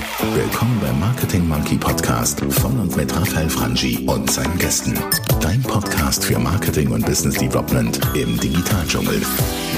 Willkommen 0.00 0.80
beim 0.80 0.98
Marketing 0.98 1.46
Monkey 1.46 1.76
Podcast 1.76 2.40
von 2.40 2.80
und 2.80 2.96
mit 2.96 3.14
Raphael 3.14 3.50
Frangi 3.50 3.98
und 4.06 4.30
seinen 4.30 4.56
Gästen. 4.56 4.94
Dein 5.42 5.60
Podcast 5.62 6.24
für 6.24 6.38
Marketing 6.38 6.90
und 6.90 7.04
Business 7.04 7.36
Development 7.36 8.00
im 8.14 8.40
Digitaldschungel. 8.40 9.20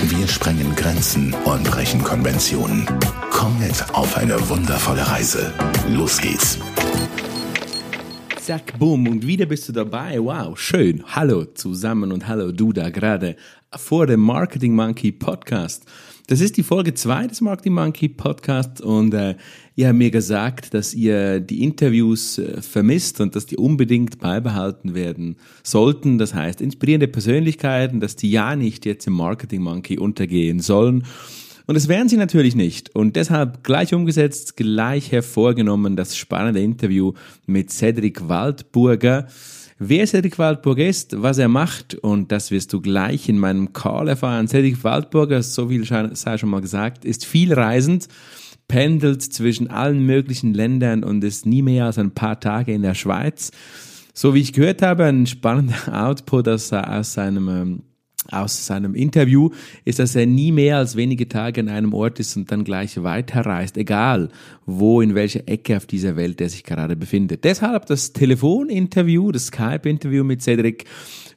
Wir 0.02 0.28
sprengen 0.28 0.76
Grenzen 0.76 1.34
und 1.44 1.64
brechen 1.64 2.04
Konventionen. 2.04 2.86
Komm 3.32 3.58
mit 3.58 3.84
auf 3.94 4.16
eine 4.16 4.48
wundervolle 4.48 5.04
Reise. 5.08 5.52
Los 5.90 6.20
geht's. 6.20 6.58
Zack, 8.40 8.78
boom, 8.78 9.08
und 9.08 9.26
wieder 9.26 9.46
bist 9.46 9.68
du 9.68 9.72
dabei. 9.72 10.20
Wow, 10.20 10.56
schön. 10.56 11.02
Hallo 11.16 11.46
zusammen 11.46 12.12
und 12.12 12.28
hallo 12.28 12.52
du 12.52 12.72
da 12.72 12.90
gerade 12.90 13.34
vor 13.74 14.06
dem 14.06 14.20
Marketing 14.20 14.74
Monkey 14.76 15.10
Podcast. 15.10 15.84
Das 16.32 16.40
ist 16.40 16.56
die 16.56 16.62
Folge 16.62 16.94
2 16.94 17.26
des 17.26 17.42
Marketing 17.42 17.74
Monkey 17.74 18.08
Podcasts 18.08 18.80
und 18.80 19.12
äh, 19.12 19.34
ihr 19.76 19.88
habt 19.88 19.98
mir 19.98 20.10
gesagt, 20.10 20.72
dass 20.72 20.94
ihr 20.94 21.40
die 21.40 21.62
Interviews 21.62 22.38
äh, 22.38 22.62
vermisst 22.62 23.20
und 23.20 23.36
dass 23.36 23.44
die 23.44 23.58
unbedingt 23.58 24.18
beibehalten 24.18 24.94
werden 24.94 25.36
sollten. 25.62 26.16
Das 26.16 26.32
heißt, 26.32 26.62
inspirierende 26.62 27.08
Persönlichkeiten, 27.08 28.00
dass 28.00 28.16
die 28.16 28.30
ja 28.30 28.56
nicht 28.56 28.86
jetzt 28.86 29.06
im 29.06 29.12
Marketing 29.12 29.60
Monkey 29.60 29.98
untergehen 29.98 30.60
sollen. 30.60 31.04
Und 31.66 31.74
das 31.74 31.88
wären 31.88 32.08
sie 32.08 32.16
natürlich 32.16 32.56
nicht. 32.56 32.94
Und 32.94 33.16
deshalb 33.16 33.62
gleich 33.62 33.92
umgesetzt, 33.92 34.56
gleich 34.56 35.12
hervorgenommen 35.12 35.96
das 35.96 36.16
spannende 36.16 36.62
Interview 36.62 37.12
mit 37.44 37.70
Cedric 37.70 38.26
Waldburger. 38.26 39.26
Wer 39.78 40.06
Cedric 40.06 40.38
Waldburger 40.38 40.86
ist, 40.86 41.20
was 41.20 41.38
er 41.38 41.48
macht, 41.48 41.94
und 41.94 42.30
das 42.30 42.50
wirst 42.50 42.72
du 42.72 42.80
gleich 42.80 43.28
in 43.28 43.38
meinem 43.38 43.72
Call 43.72 44.08
erfahren. 44.08 44.48
Cedric 44.48 44.84
Waldburger, 44.84 45.42
so 45.42 45.68
viel 45.68 45.84
sei 45.84 46.38
schon 46.38 46.50
mal 46.50 46.60
gesagt, 46.60 47.04
ist 47.04 47.24
viel 47.24 47.52
reisend, 47.52 48.08
pendelt 48.68 49.22
zwischen 49.22 49.68
allen 49.68 50.04
möglichen 50.04 50.54
Ländern 50.54 51.04
und 51.04 51.24
ist 51.24 51.46
nie 51.46 51.62
mehr 51.62 51.86
als 51.86 51.98
ein 51.98 52.12
paar 52.12 52.40
Tage 52.40 52.72
in 52.72 52.82
der 52.82 52.94
Schweiz. 52.94 53.50
So 54.14 54.34
wie 54.34 54.40
ich 54.40 54.52
gehört 54.52 54.82
habe, 54.82 55.04
ein 55.04 55.26
spannender 55.26 55.74
Output 56.06 56.48
aus, 56.48 56.72
aus 56.72 57.14
seinem 57.14 57.48
ähm, 57.48 57.82
aus 58.30 58.66
seinem 58.66 58.94
Interview 58.94 59.50
ist, 59.84 59.98
dass 59.98 60.14
er 60.14 60.26
nie 60.26 60.52
mehr 60.52 60.78
als 60.78 60.96
wenige 60.96 61.28
Tage 61.28 61.60
an 61.60 61.68
einem 61.68 61.92
Ort 61.92 62.20
ist 62.20 62.36
und 62.36 62.50
dann 62.52 62.64
gleich 62.64 63.02
weiterreist, 63.02 63.76
egal 63.76 64.28
wo, 64.64 65.00
in 65.00 65.14
welcher 65.14 65.48
Ecke 65.48 65.76
auf 65.76 65.86
dieser 65.86 66.16
Welt 66.16 66.40
er 66.40 66.48
sich 66.48 66.62
gerade 66.62 66.94
befindet. 66.94 67.44
Deshalb 67.44 67.86
das 67.86 68.12
Telefoninterview, 68.12 69.32
das 69.32 69.46
Skype-Interview 69.46 70.22
mit 70.22 70.42
Cedric 70.42 70.86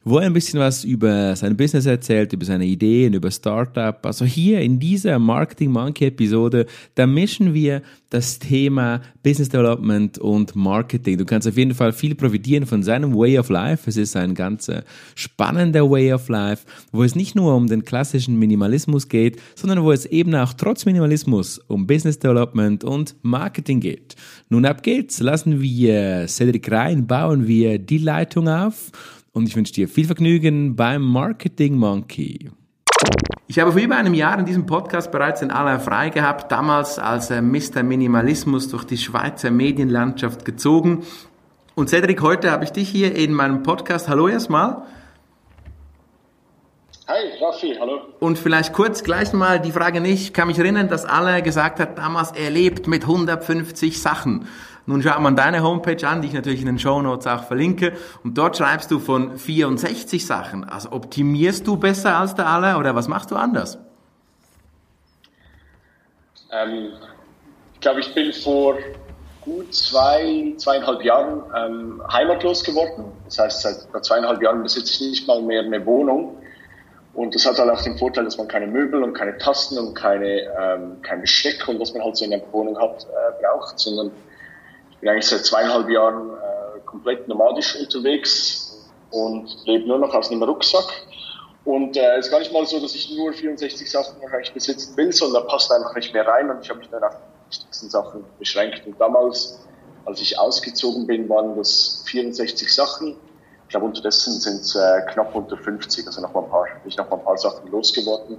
wo 0.08 0.18
er 0.18 0.26
ein 0.26 0.32
bisschen 0.32 0.60
was 0.60 0.84
über 0.84 1.34
sein 1.34 1.56
Business 1.56 1.84
erzählt, 1.84 2.32
über 2.32 2.44
seine 2.44 2.64
Ideen, 2.64 3.12
über 3.12 3.28
Startup. 3.28 4.06
Also 4.06 4.24
hier 4.24 4.60
in 4.60 4.78
dieser 4.78 5.18
Marketing 5.18 5.72
Monkey 5.72 6.06
Episode, 6.06 6.66
da 6.94 7.08
mischen 7.08 7.54
wir 7.54 7.82
das 8.10 8.38
Thema 8.38 9.00
Business 9.24 9.48
Development 9.48 10.16
und 10.18 10.54
Marketing. 10.54 11.18
Du 11.18 11.24
kannst 11.24 11.48
auf 11.48 11.56
jeden 11.56 11.74
Fall 11.74 11.92
viel 11.92 12.14
profitieren 12.14 12.66
von 12.66 12.84
seinem 12.84 13.16
Way 13.16 13.40
of 13.40 13.48
Life. 13.48 13.90
Es 13.90 13.96
ist 13.96 14.14
ein 14.14 14.36
ganz 14.36 14.70
spannender 15.16 15.90
Way 15.90 16.12
of 16.12 16.28
Life, 16.28 16.64
wo 16.92 17.02
es 17.02 17.14
nicht 17.14 17.34
nur 17.34 17.54
um 17.54 17.66
den 17.66 17.84
klassischen 17.84 18.38
Minimalismus 18.38 19.08
geht, 19.08 19.40
sondern 19.54 19.82
wo 19.82 19.92
es 19.92 20.06
eben 20.06 20.34
auch 20.34 20.52
trotz 20.52 20.86
Minimalismus 20.86 21.58
um 21.68 21.86
Business 21.86 22.18
Development 22.18 22.84
und 22.84 23.16
Marketing 23.22 23.80
geht. 23.80 24.16
Nun 24.48 24.64
ab 24.66 24.82
geht's, 24.82 25.20
lassen 25.20 25.60
wir 25.60 26.26
Cedric 26.28 26.70
rein, 26.70 27.06
bauen 27.06 27.46
wir 27.46 27.78
die 27.78 27.98
Leitung 27.98 28.48
auf 28.48 28.90
und 29.32 29.48
ich 29.48 29.56
wünsche 29.56 29.72
dir 29.72 29.88
viel 29.88 30.06
Vergnügen 30.06 30.76
beim 30.76 31.02
Marketing 31.02 31.76
Monkey. 31.76 32.50
Ich 33.48 33.60
habe 33.60 33.70
vor 33.70 33.80
über 33.80 33.96
einem 33.96 34.14
Jahr 34.14 34.38
in 34.38 34.44
diesem 34.44 34.66
Podcast 34.66 35.12
bereits 35.12 35.40
den 35.40 35.52
Alain 35.52 35.78
Frei 35.78 36.10
gehabt, 36.10 36.50
damals 36.50 36.98
als 36.98 37.30
Mr. 37.30 37.82
Minimalismus 37.84 38.68
durch 38.68 38.84
die 38.84 38.98
Schweizer 38.98 39.52
Medienlandschaft 39.52 40.44
gezogen. 40.44 41.04
Und 41.76 41.90
Cedric, 41.90 42.22
heute 42.22 42.50
habe 42.50 42.64
ich 42.64 42.72
dich 42.72 42.88
hier 42.88 43.14
in 43.14 43.32
meinem 43.32 43.62
Podcast. 43.62 44.08
Hallo 44.08 44.26
erstmal. 44.26 44.82
Hi, 47.08 47.38
Raffi, 47.40 47.76
hallo. 47.78 48.00
Und 48.18 48.36
vielleicht 48.36 48.72
kurz 48.72 49.04
gleich 49.04 49.32
mal 49.32 49.60
die 49.60 49.70
Frage 49.70 50.00
nicht. 50.00 50.22
Ich 50.22 50.32
kann 50.32 50.48
mich 50.48 50.58
erinnern, 50.58 50.88
dass 50.88 51.04
Alain 51.04 51.44
gesagt 51.44 51.78
hat, 51.78 51.98
damals 51.98 52.32
er 52.32 52.50
lebt 52.50 52.88
mit 52.88 53.02
150 53.02 54.02
Sachen. 54.02 54.48
Nun 54.86 55.02
schaut 55.02 55.20
man 55.20 55.36
deine 55.36 55.62
Homepage 55.62 56.04
an, 56.08 56.20
die 56.20 56.26
ich 56.26 56.34
natürlich 56.34 56.60
in 56.60 56.66
den 56.66 56.80
Show 56.80 57.00
Notes 57.00 57.28
auch 57.28 57.44
verlinke. 57.44 57.92
Und 58.24 58.36
dort 58.36 58.56
schreibst 58.56 58.90
du 58.90 58.98
von 58.98 59.38
64 59.38 60.26
Sachen. 60.26 60.64
Also 60.64 60.90
optimierst 60.90 61.64
du 61.64 61.76
besser 61.76 62.16
als 62.18 62.34
der 62.34 62.48
alle 62.48 62.76
oder 62.76 62.96
was 62.96 63.06
machst 63.06 63.30
du 63.30 63.36
anders? 63.36 63.78
Ähm, 66.50 66.88
ich 67.74 67.80
glaube, 67.80 68.00
ich 68.00 68.12
bin 68.14 68.32
vor 68.32 68.78
gut 69.42 69.72
zwei, 69.72 70.54
zweieinhalb 70.56 71.04
Jahren 71.04 71.42
ähm, 71.56 72.02
heimatlos 72.12 72.64
geworden. 72.64 73.04
Das 73.26 73.38
heißt, 73.38 73.62
seit 73.62 74.04
zweieinhalb 74.04 74.42
Jahren 74.42 74.64
besitze 74.64 74.92
ich 74.92 75.10
nicht 75.10 75.28
mal 75.28 75.40
mehr 75.40 75.62
eine 75.62 75.86
Wohnung. 75.86 76.36
Und 77.16 77.34
das 77.34 77.46
hat 77.46 77.58
halt 77.58 77.70
auch 77.70 77.80
den 77.80 77.96
Vorteil, 77.96 78.24
dass 78.24 78.36
man 78.36 78.46
keine 78.46 78.66
Möbel 78.66 79.02
und 79.02 79.14
keine 79.14 79.38
Tasten 79.38 79.78
und 79.78 79.94
keine, 79.94 80.42
ähm, 80.60 81.00
kein 81.00 81.22
Besteck 81.22 81.66
und 81.66 81.80
was 81.80 81.94
man 81.94 82.04
halt 82.04 82.14
so 82.14 82.26
in 82.26 82.30
der 82.30 82.42
Wohnung 82.52 82.78
hat, 82.78 83.04
äh, 83.04 83.42
braucht, 83.42 83.78
sondern 83.78 84.10
ich 84.90 84.98
bin 84.98 85.08
eigentlich 85.08 85.26
seit 85.26 85.46
zweieinhalb 85.46 85.88
Jahren 85.88 86.28
äh, 86.28 86.80
komplett 86.84 87.26
nomadisch 87.26 87.74
unterwegs 87.80 88.86
und 89.10 89.48
lebe 89.64 89.88
nur 89.88 89.98
noch 89.98 90.12
aus 90.12 90.30
einem 90.30 90.42
Rucksack. 90.42 90.84
Und 91.64 91.96
es 91.96 92.02
äh, 92.02 92.18
ist 92.18 92.30
gar 92.30 92.38
nicht 92.40 92.52
mal 92.52 92.66
so, 92.66 92.80
dass 92.80 92.94
ich 92.94 93.10
nur 93.16 93.32
64 93.32 93.90
Sachen 93.90 94.20
wahrscheinlich 94.20 94.52
besitzen 94.52 94.94
will, 94.98 95.10
sondern 95.10 95.42
da 95.42 95.48
passt 95.48 95.72
einfach 95.72 95.94
nicht 95.94 96.12
mehr 96.12 96.28
rein 96.28 96.50
und 96.50 96.62
ich 96.62 96.68
habe 96.68 96.80
mich 96.80 96.90
dann 96.90 97.02
auf 97.02 97.14
die 97.14 97.50
wichtigsten 97.50 97.88
Sachen 97.88 98.24
beschränkt. 98.38 98.86
Und 98.86 99.00
damals, 99.00 99.58
als 100.04 100.20
ich 100.20 100.38
ausgezogen 100.38 101.06
bin, 101.06 101.30
waren 101.30 101.56
das 101.56 102.04
64 102.08 102.74
Sachen. 102.74 103.16
Ich 103.66 103.70
glaube, 103.70 103.86
unterdessen 103.86 104.32
sind 104.40 104.60
es 104.60 104.76
äh, 104.76 105.02
knapp 105.12 105.34
unter 105.34 105.56
50, 105.56 106.06
also 106.06 106.20
noch 106.20 106.32
mal 106.32 106.44
ein 106.44 106.50
paar, 106.50 106.66
ich 106.84 106.96
noch 106.96 107.10
mal 107.10 107.16
ein 107.16 107.24
paar 107.24 107.36
Sachen 107.36 107.68
losgeworden. 107.70 108.38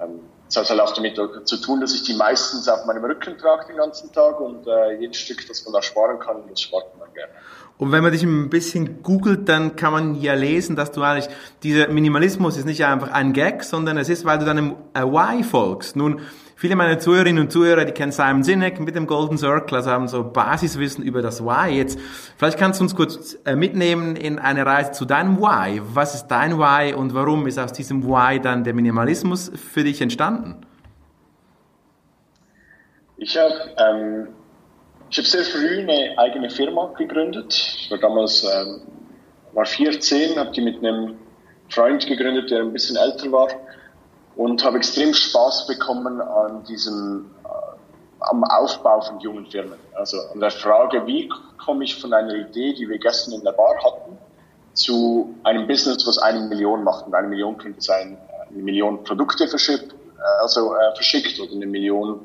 Ähm, 0.00 0.20
das 0.46 0.56
hat 0.56 0.70
halt 0.70 0.80
auch 0.80 0.94
damit 0.94 1.20
zu 1.44 1.56
tun, 1.58 1.80
dass 1.80 1.94
ich 1.94 2.02
die 2.02 2.14
meistens 2.14 2.68
auf 2.68 2.86
meinem 2.86 3.04
Rücken 3.04 3.36
trage 3.36 3.66
den 3.66 3.76
ganzen 3.76 4.10
Tag 4.12 4.40
und 4.40 4.66
äh, 4.66 4.98
jedes 4.98 5.18
Stück, 5.18 5.46
das 5.46 5.64
man 5.64 5.74
da 5.74 5.82
sparen 5.82 6.18
kann, 6.18 6.38
das 6.48 6.62
spart 6.62 6.98
man 6.98 7.12
gerne. 7.12 7.30
Und 7.76 7.92
wenn 7.92 8.02
man 8.02 8.12
dich 8.12 8.24
ein 8.24 8.50
bisschen 8.50 9.02
googelt, 9.02 9.48
dann 9.48 9.76
kann 9.76 9.92
man 9.92 10.14
ja 10.16 10.34
lesen, 10.34 10.74
dass 10.74 10.90
du 10.90 11.02
eigentlich, 11.02 11.28
dieser 11.62 11.88
Minimalismus 11.88 12.56
ist 12.56 12.64
nicht 12.64 12.84
einfach 12.84 13.12
ein 13.12 13.32
Gag, 13.32 13.62
sondern 13.62 13.98
es 13.98 14.08
ist, 14.08 14.24
weil 14.24 14.38
du 14.38 14.46
deinem 14.46 14.74
äh, 14.94 15.02
Why 15.02 15.44
folgst. 15.44 15.94
Nun, 15.94 16.20
Viele 16.60 16.74
meiner 16.74 16.98
Zuhörerinnen 16.98 17.44
und 17.44 17.52
Zuhörer, 17.52 17.84
die 17.84 17.92
kennen 17.92 18.10
Simon 18.10 18.42
Sinek 18.42 18.80
mit 18.80 18.96
dem 18.96 19.06
Golden 19.06 19.38
Circle, 19.38 19.76
also 19.76 19.92
haben 19.92 20.08
so 20.08 20.24
Basiswissen 20.24 21.04
über 21.04 21.22
das 21.22 21.40
Why. 21.40 21.76
Jetzt, 21.76 22.00
vielleicht 22.36 22.58
kannst 22.58 22.80
du 22.80 22.82
uns 22.82 22.96
kurz 22.96 23.38
äh, 23.44 23.54
mitnehmen 23.54 24.16
in 24.16 24.40
eine 24.40 24.66
Reise 24.66 24.90
zu 24.90 25.04
deinem 25.04 25.38
Why. 25.38 25.80
Was 25.94 26.16
ist 26.16 26.26
dein 26.26 26.58
Why 26.58 26.94
und 26.94 27.14
warum 27.14 27.46
ist 27.46 27.60
aus 27.60 27.72
diesem 27.72 28.02
Why 28.02 28.40
dann 28.40 28.64
der 28.64 28.74
Minimalismus 28.74 29.52
für 29.54 29.84
dich 29.84 30.00
entstanden? 30.02 30.66
Ich 33.18 33.38
habe 33.38 33.54
ähm, 33.78 34.28
hab 35.16 35.24
sehr 35.24 35.44
früh 35.44 35.78
eine 35.78 36.18
eigene 36.18 36.50
Firma 36.50 36.92
gegründet. 36.98 37.54
Ich 37.54 37.88
war 37.88 37.98
damals 37.98 38.42
ähm, 38.42 38.80
war 39.52 39.64
14, 39.64 40.36
habe 40.36 40.50
die 40.50 40.62
mit 40.62 40.78
einem 40.78 41.18
Freund 41.68 42.04
gegründet, 42.04 42.50
der 42.50 42.62
ein 42.62 42.72
bisschen 42.72 42.96
älter 42.96 43.30
war 43.30 43.46
und 44.38 44.64
habe 44.64 44.76
extrem 44.76 45.12
Spaß 45.12 45.66
bekommen 45.66 46.20
an 46.20 46.62
diesem 46.62 47.28
äh, 47.44 47.48
am 48.20 48.44
Aufbau 48.44 49.00
von 49.00 49.18
jungen 49.18 49.46
Firmen. 49.46 49.78
Also 49.94 50.16
an 50.32 50.38
der 50.38 50.52
Frage, 50.52 51.04
wie 51.08 51.28
komme 51.64 51.82
ich 51.82 52.00
von 52.00 52.14
einer 52.14 52.34
Idee, 52.34 52.72
die 52.72 52.88
wir 52.88 52.98
gestern 52.98 53.34
in 53.34 53.42
der 53.42 53.50
Bar 53.50 53.74
hatten, 53.84 54.16
zu 54.74 55.34
einem 55.42 55.66
Business, 55.66 56.06
was 56.06 56.18
eine 56.18 56.38
Million 56.46 56.84
macht. 56.84 57.08
Und 57.08 57.16
eine 57.16 57.26
Million 57.26 57.58
könnte 57.58 57.80
sein, 57.80 58.16
äh, 58.28 58.52
eine 58.52 58.62
Million 58.62 59.02
Produkte 59.02 59.48
verschickt, 59.48 59.92
äh, 59.92 60.42
also 60.42 60.72
äh, 60.72 60.94
verschickt 60.94 61.40
oder 61.40 61.50
eine 61.50 61.66
Million 61.66 62.20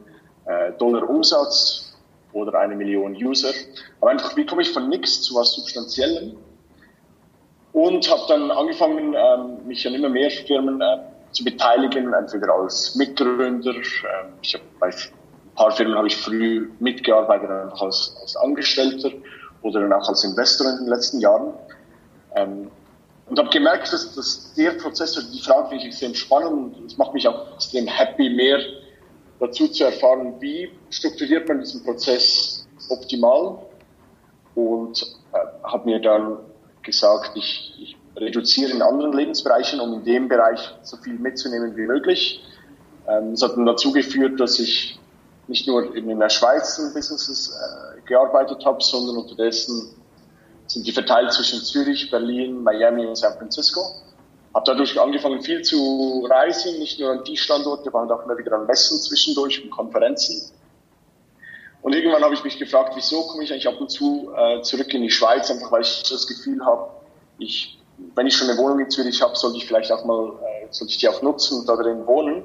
äh, 0.46 0.72
Dollar 0.74 1.10
Umsatz 1.10 1.96
oder 2.32 2.60
eine 2.60 2.76
Million 2.76 3.16
User. 3.16 3.54
Aber 4.02 4.12
einfach, 4.12 4.38
wie 4.38 4.46
komme 4.46 4.62
ich 4.62 4.70
von 4.70 4.88
nichts 4.88 5.24
zu 5.24 5.34
was 5.34 5.54
Substanziellem? 5.54 6.36
Und 7.72 8.08
habe 8.08 8.22
dann 8.28 8.52
angefangen, 8.52 9.16
ähm, 9.16 9.66
mich 9.66 9.88
an 9.88 9.96
immer 9.96 10.10
mehr 10.10 10.30
Firmen 10.30 10.80
äh, 10.80 10.98
zu 11.34 11.44
beteiligen, 11.44 12.14
entweder 12.14 12.54
als 12.54 12.96
Mitgründer. 12.96 13.74
Ähm, 13.74 14.34
ich 14.42 14.54
habe 14.54 14.64
bei 14.80 14.88
ein 14.88 15.56
paar 15.56 15.72
Firmen 15.72 15.96
habe 15.98 16.08
ich 16.08 16.18
früh 16.18 16.70
mitgearbeitet, 16.80 17.50
einfach 17.50 17.82
als, 17.82 18.16
als 18.22 18.36
Angestellter 18.38 19.12
oder 19.62 19.82
dann 19.82 19.94
auch 19.94 20.08
als 20.08 20.24
Investor 20.24 20.70
in 20.70 20.78
den 20.86 20.88
letzten 20.88 21.20
Jahren. 21.20 21.54
Ähm, 22.36 22.72
und 23.30 23.40
habe 23.40 23.50
gemerkt, 23.50 23.92
dass, 23.94 24.14
dass 24.16 24.54
der 24.54 24.72
Prozess 24.72 25.18
oder 25.18 25.28
die 25.28 25.40
Frage 25.40 25.70
finde 25.70 25.84
ich 25.84 25.90
extrem 25.90 26.14
spannend 26.14 26.78
und 26.78 26.86
es 26.86 26.98
macht 26.98 27.14
mich 27.14 27.28
auch 27.28 27.54
extrem 27.56 27.88
happy, 27.88 28.30
mehr 28.30 28.60
dazu 29.40 29.68
zu 29.68 29.86
erfahren, 29.86 30.36
wie 30.40 30.72
strukturiert 30.90 31.48
man 31.48 31.60
diesen 31.60 31.84
Prozess 31.84 32.68
optimal 32.90 33.60
und 34.56 35.02
äh, 35.34 35.38
habe 35.64 35.86
mir 35.86 36.00
dann 36.00 36.38
gesagt, 36.82 37.32
ich, 37.36 37.74
ich 37.80 37.98
reduziere 38.16 38.72
in 38.72 38.82
anderen 38.82 39.14
Lebensbereichen, 39.14 39.80
um 39.80 39.94
in 39.94 40.04
dem 40.04 40.28
Bereich 40.28 40.60
so 40.84 40.98
viel 40.98 41.14
mitzunehmen 41.14 41.76
wie 41.76 41.88
möglich. 41.88 42.44
Ähm, 43.08 43.32
das 43.32 43.42
hat 43.44 43.58
dann 43.58 43.66
dazu 43.66 43.92
geführt, 43.92 44.40
dass 44.40 44.60
ich 44.60 45.00
nicht 45.48 45.68
nur 45.68 45.96
in 45.96 46.20
der 46.20 46.30
Schweiz 46.30 46.78
in 46.78 46.94
Businesses 46.94 47.50
äh, 47.50 48.02
gearbeitet 48.08 48.66
habe, 48.66 48.82
sondern 48.82 49.18
unterdessen 49.18 49.96
sind 50.68 50.88
die 50.88 50.92
verteilt 50.92 51.34
zwischen 51.34 51.62
Zürich, 51.62 52.10
Berlin, 52.10 52.64
Miami 52.64 53.06
und 53.06 53.18
San 53.18 53.34
Francisco. 53.38 53.82
Habe 54.54 54.64
dadurch 54.66 55.00
angefangen, 55.00 55.42
viel 55.42 55.62
zu 55.62 56.26
reisen, 56.30 56.80
nicht 56.80 57.00
nur 57.00 57.12
an 57.12 57.24
die 57.24 57.36
Standorte, 57.36 57.90
sondern 57.92 58.18
auch 58.18 58.24
immer 58.24 58.38
wieder 58.38 58.54
an 58.54 58.66
Messen 58.66 59.00
zwischendurch 59.00 59.64
und 59.64 59.72
Konferenzen. 59.72 60.52
Und 61.82 61.94
irgendwann 61.94 62.24
habe 62.24 62.34
ich 62.34 62.44
mich 62.44 62.58
gefragt, 62.58 62.94
wieso 62.96 63.24
komme 63.24 63.44
ich 63.44 63.52
eigentlich 63.52 63.68
ab 63.68 63.80
und 63.80 63.90
zu 63.90 64.32
äh, 64.36 64.62
zurück 64.62 64.94
in 64.94 65.02
die 65.02 65.10
Schweiz, 65.10 65.52
einfach 65.52 65.72
weil 65.72 65.82
ich 65.82 66.04
das 66.10 66.28
Gefühl 66.28 66.64
habe, 66.66 66.92
ich, 67.40 67.78
wenn 68.16 68.28
ich 68.28 68.36
schon 68.36 68.50
eine 68.50 68.58
Wohnung 68.58 68.80
in 68.80 68.90
Zürich 68.90 69.22
habe, 69.22 69.36
sollte 69.36 69.58
ich 69.58 69.66
vielleicht 69.66 69.92
auch 69.92 70.06
mal, 70.06 70.34
äh, 70.42 70.68
sollte 70.70 70.92
ich 70.92 70.98
die 70.98 71.10
auch 71.10 71.22
nutzen 71.22 71.60
und 71.60 71.70
da 71.70 71.76
drin 71.76 72.06
wohnen. 72.06 72.44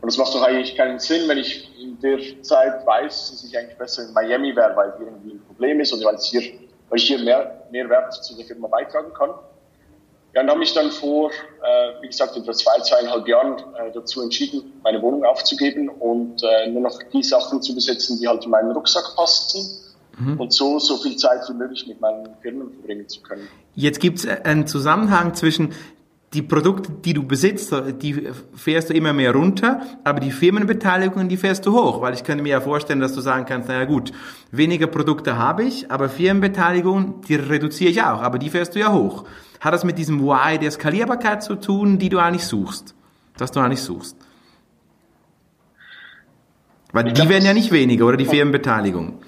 Und 0.00 0.10
das 0.10 0.18
macht 0.18 0.34
doch 0.34 0.42
eigentlich 0.42 0.76
keinen 0.76 0.98
Sinn, 0.98 1.28
wenn 1.28 1.38
ich 1.38 1.70
in 1.80 1.98
der 2.00 2.18
Zeit 2.42 2.84
weiß, 2.84 3.30
dass 3.30 3.44
ich 3.44 3.56
eigentlich 3.56 3.78
besser 3.78 4.02
in 4.02 4.12
Miami 4.12 4.54
wäre, 4.56 4.74
weil 4.74 4.92
hier 4.98 5.06
irgendwie 5.06 5.32
ein 5.32 5.44
Problem 5.46 5.80
ist 5.80 5.92
oder 5.92 6.06
weil, 6.06 6.16
es 6.16 6.24
hier, 6.24 6.42
weil 6.88 6.98
ich 6.98 7.04
hier 7.04 7.18
mehr, 7.18 7.62
mehr 7.70 7.88
Wert 7.88 8.12
zu 8.12 8.36
der 8.36 8.44
Firma 8.44 8.66
beitragen 8.66 9.12
kann. 9.14 9.30
Ja, 10.34 10.40
und 10.40 10.48
habe 10.48 10.58
mich 10.58 10.72
dann 10.72 10.90
vor, 10.90 11.30
äh, 11.30 12.02
wie 12.02 12.06
gesagt, 12.06 12.36
etwa 12.36 12.52
zwei, 12.52 12.80
zweieinhalb 12.80 13.28
Jahren 13.28 13.58
äh, 13.76 13.92
dazu 13.92 14.22
entschieden, 14.22 14.80
meine 14.82 15.00
Wohnung 15.02 15.24
aufzugeben 15.24 15.88
und 15.90 16.42
äh, 16.42 16.68
nur 16.68 16.82
noch 16.82 16.98
die 17.12 17.22
Sachen 17.22 17.60
zu 17.60 17.74
besetzen, 17.74 18.18
die 18.18 18.26
halt 18.26 18.44
in 18.44 18.50
meinen 18.50 18.72
Rucksack 18.72 19.14
passten 19.14 19.91
mhm. 20.18 20.40
und 20.40 20.52
so 20.52 20.78
so 20.78 20.96
viel 20.98 21.16
Zeit 21.16 21.40
wie 21.48 21.54
möglich 21.54 21.86
mit 21.86 22.00
meinen 22.00 22.28
Firmen 22.40 22.70
verbringen 22.70 23.08
zu 23.08 23.20
können. 23.22 23.46
Jetzt 23.74 24.00
gibt 24.00 24.18
es 24.18 24.26
einen 24.26 24.66
Zusammenhang 24.66 25.34
zwischen 25.34 25.70
die 26.32 26.42
Produkte, 26.42 26.90
die 26.90 27.12
du 27.12 27.24
besitzt, 27.24 27.74
die 28.00 28.28
fährst 28.54 28.88
du 28.88 28.94
immer 28.94 29.12
mehr 29.12 29.32
runter, 29.32 29.82
aber 30.02 30.20
die 30.20 30.30
Firmenbeteiligung, 30.30 31.28
die 31.28 31.36
fährst 31.36 31.66
du 31.66 31.72
hoch, 31.72 32.00
weil 32.00 32.14
ich 32.14 32.24
könnte 32.24 32.42
mir 32.42 32.50
ja 32.50 32.60
vorstellen, 32.60 33.00
dass 33.00 33.12
du 33.12 33.20
sagen 33.20 33.44
kannst, 33.46 33.68
naja 33.68 33.84
gut, 33.84 34.12
weniger 34.50 34.86
Produkte 34.86 35.36
habe 35.36 35.64
ich, 35.64 35.90
aber 35.90 36.08
Firmenbeteiligung, 36.08 37.20
die 37.28 37.34
reduziere 37.34 37.90
ich 37.90 38.02
auch, 38.02 38.22
aber 38.22 38.38
die 38.38 38.48
fährst 38.48 38.74
du 38.74 38.80
ja 38.80 38.92
hoch. 38.92 39.24
Hat 39.60 39.74
das 39.74 39.84
mit 39.84 39.98
diesem 39.98 40.22
Why 40.22 40.58
der 40.58 40.70
Skalierbarkeit 40.70 41.42
zu 41.42 41.54
tun, 41.56 41.98
die 41.98 42.08
du 42.08 42.18
eigentlich 42.18 42.46
suchst, 42.46 42.94
dass 43.36 43.52
du 43.52 43.60
eigentlich 43.60 43.82
suchst? 43.82 44.16
Weil 46.92 47.12
die 47.12 47.28
werden 47.28 47.44
ja 47.44 47.54
nicht 47.54 47.72
weniger, 47.72 48.06
oder 48.06 48.16
die 48.16 48.26
Firmenbeteiligung? 48.26 49.18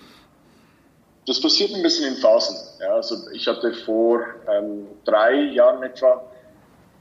Das 1.26 1.40
passiert 1.40 1.74
ein 1.74 1.82
bisschen 1.82 2.14
in 2.14 2.20
Phasen. 2.20 2.56
Ja, 2.80 2.94
also 2.94 3.30
ich 3.32 3.46
hatte 3.46 3.72
vor 3.72 4.20
ähm, 4.48 4.86
drei 5.04 5.34
Jahren 5.52 5.82
etwa 5.82 6.22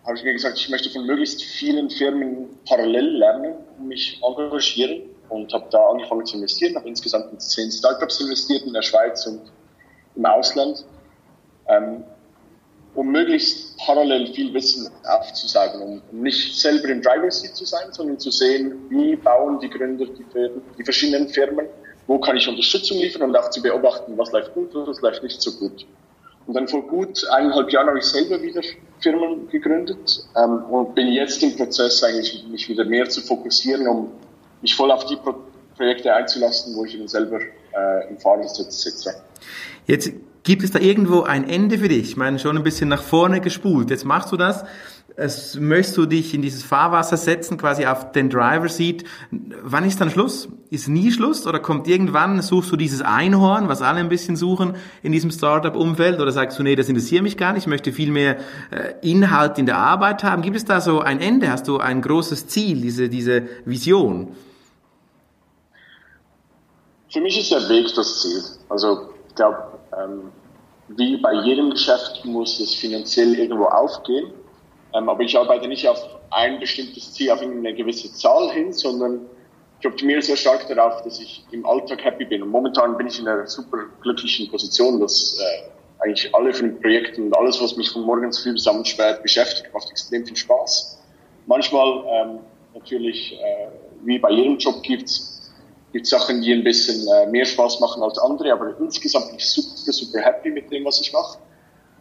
habe 0.05 0.17
ich 0.17 0.23
mir 0.23 0.33
gesagt, 0.33 0.57
ich 0.57 0.69
möchte 0.69 0.89
von 0.89 1.05
möglichst 1.05 1.43
vielen 1.43 1.89
Firmen 1.89 2.49
parallel 2.67 3.17
lernen 3.17 3.55
mich 3.79 4.19
engagieren 4.21 5.03
und 5.29 5.53
habe 5.53 5.65
da 5.71 5.89
angefangen 5.89 6.25
zu 6.25 6.37
investieren, 6.37 6.75
habe 6.75 6.87
insgesamt 6.87 7.31
in 7.31 7.39
zehn 7.39 7.71
Startups 7.71 8.19
investiert 8.19 8.63
in 8.63 8.73
der 8.73 8.81
Schweiz 8.81 9.25
und 9.25 9.41
im 10.15 10.25
Ausland, 10.25 10.85
ähm, 11.67 12.03
um 12.95 13.11
möglichst 13.11 13.77
parallel 13.77 14.31
viel 14.33 14.53
Wissen 14.53 14.89
aufzusaugen, 15.05 15.81
um, 15.81 16.01
um 16.11 16.21
nicht 16.21 16.59
selber 16.59 16.89
im 16.89 17.01
Driver 17.01 17.31
Seat 17.31 17.55
zu 17.55 17.65
sein, 17.65 17.91
sondern 17.91 18.19
zu 18.19 18.29
sehen, 18.29 18.75
wie 18.89 19.15
bauen 19.15 19.59
die 19.59 19.69
Gründer 19.69 20.05
die, 20.05 20.23
Firmen, 20.31 20.61
die 20.77 20.83
verschiedenen 20.83 21.29
Firmen, 21.29 21.65
wo 22.07 22.19
kann 22.19 22.37
ich 22.37 22.47
Unterstützung 22.47 22.97
liefern 22.97 23.23
und 23.23 23.35
auch 23.35 23.49
zu 23.49 23.61
beobachten, 23.61 24.17
was 24.17 24.31
läuft 24.31 24.53
gut 24.53 24.73
und 24.75 24.87
was 24.87 25.01
läuft 25.01 25.23
nicht 25.23 25.41
so 25.41 25.51
gut. 25.51 25.85
Und 26.45 26.55
dann 26.55 26.67
vor 26.67 26.81
gut 26.81 27.25
eineinhalb 27.29 27.71
Jahren 27.71 27.87
habe 27.87 27.99
ich 27.99 28.05
selber 28.05 28.41
wieder 28.41 28.61
Firmen 28.99 29.47
gegründet 29.47 30.25
ähm, 30.35 30.63
und 30.65 30.93
bin 30.93 31.07
jetzt 31.07 31.41
im 31.41 31.55
Prozess 31.55 32.03
eigentlich, 32.03 32.45
mich 32.49 32.67
wieder 32.67 32.83
mehr 32.83 33.07
zu 33.07 33.21
fokussieren, 33.21 33.87
um 33.87 34.11
mich 34.61 34.75
voll 34.75 34.91
auf 34.91 35.05
die 35.05 35.15
Pro 35.15 35.35
Projekte 35.75 36.13
einzulassen, 36.13 36.75
wo 36.75 36.85
ich 36.85 36.93
eben 36.93 37.07
selber 37.07 37.39
äh, 37.39 38.07
im 38.07 38.19
Fahrersitz 38.19 38.83
sitze. 38.83 39.15
Jetzt 39.87 40.11
gibt 40.43 40.63
es 40.63 40.69
da 40.69 40.77
irgendwo 40.77 41.21
ein 41.23 41.49
Ende 41.49 41.79
für 41.79 41.87
dich? 41.87 42.09
Ich 42.09 42.17
meine, 42.17 42.37
schon 42.37 42.57
ein 42.57 42.63
bisschen 42.63 42.89
nach 42.89 43.01
vorne 43.01 43.41
gespult. 43.41 43.89
Jetzt 43.89 44.05
machst 44.05 44.31
du 44.31 44.37
das 44.37 44.65
es, 45.15 45.55
möchtest 45.59 45.97
du 45.97 46.05
dich 46.05 46.33
in 46.33 46.41
dieses 46.41 46.63
Fahrwasser 46.63 47.17
setzen, 47.17 47.57
quasi 47.57 47.85
auf 47.85 48.11
den 48.11 48.29
Driver 48.29 48.67
Seat. 48.67 49.03
Wann 49.31 49.85
ist 49.85 50.01
dann 50.01 50.09
Schluss? 50.09 50.49
Ist 50.69 50.87
nie 50.87 51.11
Schluss 51.11 51.45
oder 51.45 51.59
kommt 51.59 51.87
irgendwann, 51.87 52.41
suchst 52.41 52.71
du 52.71 52.75
dieses 52.75 53.01
Einhorn, 53.01 53.67
was 53.67 53.81
alle 53.81 53.99
ein 53.99 54.09
bisschen 54.09 54.35
suchen 54.35 54.75
in 55.03 55.11
diesem 55.11 55.29
Startup-Umfeld 55.29 56.19
oder 56.19 56.31
sagst 56.31 56.57
du, 56.57 56.63
nee, 56.63 56.75
das 56.75 56.89
interessiert 56.89 57.23
mich 57.23 57.37
gar 57.37 57.53
nicht, 57.53 57.63
ich 57.63 57.67
möchte 57.67 57.91
viel 57.91 58.11
mehr 58.11 58.37
äh, 58.71 58.93
Inhalt 59.01 59.59
in 59.59 59.67
der 59.67 59.77
Arbeit 59.77 60.23
haben. 60.23 60.41
Gibt 60.41 60.55
es 60.55 60.65
da 60.65 60.81
so 60.81 60.99
ein 60.99 61.19
Ende? 61.19 61.51
Hast 61.51 61.67
du 61.67 61.77
ein 61.77 62.01
großes 62.01 62.47
Ziel, 62.47 62.81
diese, 62.81 63.09
diese 63.09 63.43
Vision? 63.65 64.35
Für 67.11 67.21
mich 67.21 67.39
ist 67.39 67.51
der 67.51 67.69
Weg 67.69 67.93
das 67.95 68.21
Ziel. 68.21 68.41
Also 68.69 69.09
ich 69.29 69.35
glaube, 69.35 69.57
ähm, 69.95 70.31
wie 70.87 71.17
bei 71.17 71.33
jedem 71.43 71.69
Geschäft 71.69 72.25
muss 72.25 72.59
es 72.59 72.73
finanziell 72.73 73.35
irgendwo 73.35 73.65
aufgehen. 73.65 74.31
Ähm, 74.93 75.09
aber 75.09 75.23
ich 75.23 75.37
arbeite 75.37 75.67
nicht 75.67 75.87
auf 75.87 75.99
ein 76.29 76.59
bestimmtes 76.59 77.13
Ziel, 77.13 77.31
auf 77.31 77.41
eine 77.41 77.73
gewisse 77.73 78.13
Zahl 78.13 78.51
hin, 78.51 78.73
sondern 78.73 79.25
ich 79.79 79.87
optimiere 79.87 80.21
sehr 80.21 80.37
stark 80.37 80.67
darauf, 80.67 81.01
dass 81.03 81.19
ich 81.19 81.43
im 81.51 81.65
Alltag 81.65 82.03
happy 82.03 82.25
bin. 82.25 82.43
Und 82.43 82.49
momentan 82.49 82.95
bin 82.97 83.07
ich 83.07 83.19
in 83.19 83.27
einer 83.27 83.47
super 83.47 83.79
glücklichen 84.01 84.49
Position, 84.49 84.99
dass 84.99 85.37
äh, 85.39 86.03
eigentlich 86.03 86.33
alle 86.33 86.53
von 86.53 86.69
den 86.69 86.81
Projekten 86.81 87.23
und 87.23 87.37
alles, 87.37 87.61
was 87.61 87.75
mich 87.75 87.89
von 87.89 88.03
morgens 88.03 88.39
früh 88.41 88.53
bis 88.53 88.67
abends 88.67 88.89
spät 88.89 89.21
beschäftigt, 89.21 89.73
macht 89.73 89.89
extrem 89.89 90.25
viel 90.25 90.35
Spaß. 90.35 90.99
Manchmal 91.47 92.03
ähm, 92.07 92.39
natürlich, 92.73 93.33
äh, 93.33 93.67
wie 94.03 94.19
bei 94.19 94.31
jedem 94.31 94.57
Job 94.57 94.81
gibt's 94.83 95.33
gibt 95.93 96.07
Sachen, 96.07 96.41
die 96.41 96.51
ein 96.51 96.63
bisschen 96.63 97.07
äh, 97.07 97.27
mehr 97.27 97.45
Spaß 97.45 97.79
machen 97.79 98.01
als 98.01 98.17
andere, 98.17 98.51
aber 98.51 98.75
insgesamt 98.79 99.27
bin 99.27 99.35
ich 99.37 99.45
super, 99.45 99.93
super 99.93 100.21
happy 100.21 100.49
mit 100.49 100.69
dem, 100.71 100.83
was 100.83 100.99
ich 100.99 101.13
mache. 101.13 101.37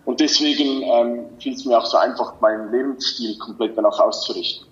Und 0.04 0.20
deswegen 0.20 0.82
ähm, 0.82 1.24
fiel 1.38 1.54
es 1.54 1.64
mir 1.64 1.78
auch 1.78 1.86
so 1.86 1.96
einfach, 1.96 2.40
meinen 2.40 2.72
Lebensstil 2.72 3.38
komplett 3.38 3.76
danach 3.76 3.98
auszurichten. 3.98 4.66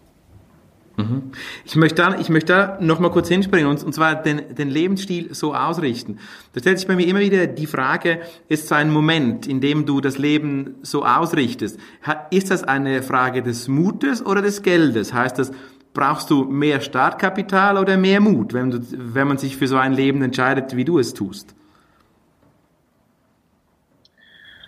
Mhm. 0.96 1.30
Ich 1.64 1.76
möchte 1.76 2.02
da, 2.02 2.18
ich 2.18 2.28
möchte 2.28 2.52
da 2.52 2.78
noch 2.80 2.98
mal 2.98 3.10
kurz 3.10 3.28
hinspringen 3.28 3.70
und, 3.70 3.82
und 3.82 3.94
zwar 3.94 4.16
den, 4.16 4.54
den 4.54 4.68
Lebensstil 4.68 5.34
so 5.34 5.54
ausrichten. 5.54 6.18
Da 6.52 6.60
stellt 6.60 6.78
sich 6.78 6.88
bei 6.88 6.96
mir 6.96 7.06
immer 7.06 7.20
wieder 7.20 7.46
die 7.46 7.66
Frage, 7.66 8.20
ist 8.48 8.68
so 8.68 8.74
ein 8.74 8.90
Moment, 8.90 9.46
in 9.46 9.60
dem 9.60 9.86
du 9.86 10.00
das 10.00 10.18
Leben 10.18 10.76
so 10.82 11.04
ausrichtest, 11.04 11.78
ist 12.30 12.50
das 12.50 12.64
eine 12.64 13.02
Frage 13.02 13.42
des 13.42 13.68
Mutes 13.68 14.24
oder 14.24 14.42
des 14.42 14.62
Geldes? 14.62 15.12
Heißt 15.12 15.38
das, 15.38 15.52
brauchst 15.94 16.30
du 16.30 16.44
mehr 16.44 16.80
Startkapital 16.80 17.78
oder 17.78 17.96
mehr 17.96 18.20
Mut, 18.20 18.52
wenn, 18.52 18.70
du, 18.70 18.80
wenn 18.90 19.28
man 19.28 19.38
sich 19.38 19.56
für 19.56 19.68
so 19.68 19.76
ein 19.76 19.92
Leben 19.92 20.22
entscheidet, 20.22 20.76
wie 20.76 20.84
du 20.84 20.98
es 20.98 21.14
tust? 21.14 21.54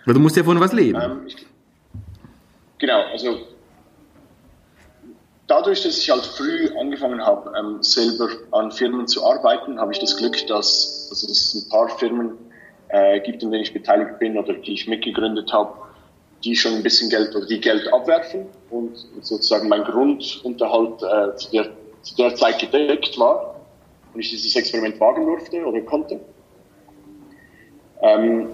Weil 0.05 0.13
du 0.13 0.19
musst 0.19 0.35
ja 0.35 0.43
von 0.43 0.59
was 0.59 0.73
leben. 0.73 0.99
Ähm, 1.01 1.27
genau, 2.77 3.01
also 3.11 3.39
dadurch, 5.47 5.83
dass 5.83 5.97
ich 5.97 6.09
halt 6.09 6.25
früh 6.25 6.69
angefangen 6.77 7.21
habe, 7.21 7.53
ähm, 7.57 7.81
selber 7.81 8.29
an 8.51 8.71
Firmen 8.71 9.07
zu 9.07 9.25
arbeiten, 9.25 9.79
habe 9.79 9.93
ich 9.93 9.99
das 9.99 10.17
Glück, 10.17 10.35
dass, 10.47 11.07
dass 11.09 11.23
es 11.23 11.53
ein 11.55 11.69
paar 11.69 11.89
Firmen 11.97 12.31
äh, 12.89 13.19
gibt, 13.21 13.43
in 13.43 13.51
denen 13.51 13.63
ich 13.63 13.73
beteiligt 13.73 14.19
bin 14.19 14.37
oder 14.37 14.53
die 14.53 14.73
ich 14.73 14.87
mitgegründet 14.87 15.51
habe, 15.53 15.73
die 16.43 16.55
schon 16.55 16.73
ein 16.73 16.83
bisschen 16.83 17.09
Geld 17.09 17.35
oder 17.35 17.45
die 17.45 17.59
Geld 17.59 17.91
abwerfen 17.93 18.45
und 18.69 18.97
sozusagen 19.21 19.69
mein 19.69 19.83
Grundunterhalt 19.83 21.01
äh, 21.01 21.35
zu, 21.37 21.51
der, 21.51 21.69
zu 22.01 22.15
der 22.15 22.35
Zeit 22.35 22.59
gedeckt 22.59 23.17
war 23.17 23.55
und 24.13 24.19
ich 24.19 24.29
dieses 24.29 24.55
Experiment 24.55 24.99
wagen 24.99 25.25
durfte 25.25 25.65
oder 25.65 25.81
konnte. 25.81 26.19
Ähm, 28.01 28.49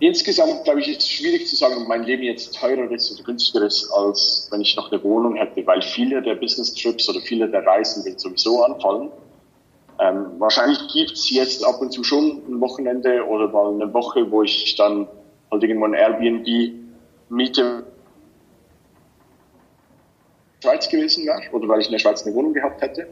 Insgesamt, 0.00 0.62
glaube 0.64 0.80
ich, 0.80 0.88
ist 0.88 1.00
es 1.00 1.08
schwierig 1.08 1.48
zu 1.48 1.56
sagen, 1.56 1.74
ob 1.82 1.88
mein 1.88 2.04
Leben 2.04 2.22
jetzt 2.22 2.54
teurer 2.54 2.88
ist 2.92 3.12
oder 3.12 3.24
günstiger 3.24 3.66
ist, 3.66 3.90
als 3.90 4.46
wenn 4.50 4.60
ich 4.60 4.76
noch 4.76 4.92
eine 4.92 5.02
Wohnung 5.02 5.34
hätte, 5.34 5.66
weil 5.66 5.82
viele 5.82 6.22
der 6.22 6.36
Business 6.36 6.72
Trips 6.74 7.08
oder 7.08 7.20
viele 7.20 7.48
der 7.48 7.66
Reisen 7.66 8.04
wird 8.04 8.20
sowieso 8.20 8.62
anfallen. 8.62 9.10
Ähm, 10.00 10.26
wahrscheinlich 10.38 10.78
gibt's 10.92 11.28
jetzt 11.30 11.64
ab 11.64 11.80
und 11.80 11.92
zu 11.92 12.04
schon 12.04 12.42
ein 12.48 12.60
Wochenende 12.60 13.26
oder 13.26 13.48
mal 13.48 13.72
eine 13.72 13.92
Woche, 13.92 14.30
wo 14.30 14.44
ich 14.44 14.76
dann 14.76 15.08
halt 15.50 15.62
irgendwo 15.64 15.86
ein 15.86 15.94
Airbnb 15.94 16.46
miete 17.28 17.84
Schweiz 20.62 20.88
gewesen 20.88 21.26
wäre 21.26 21.40
oder 21.52 21.66
weil 21.68 21.80
ich 21.80 21.86
in 21.86 21.92
der 21.92 21.98
Schweiz 21.98 22.24
eine 22.24 22.34
Wohnung 22.36 22.52
gehabt 22.52 22.80
hätte. 22.80 23.08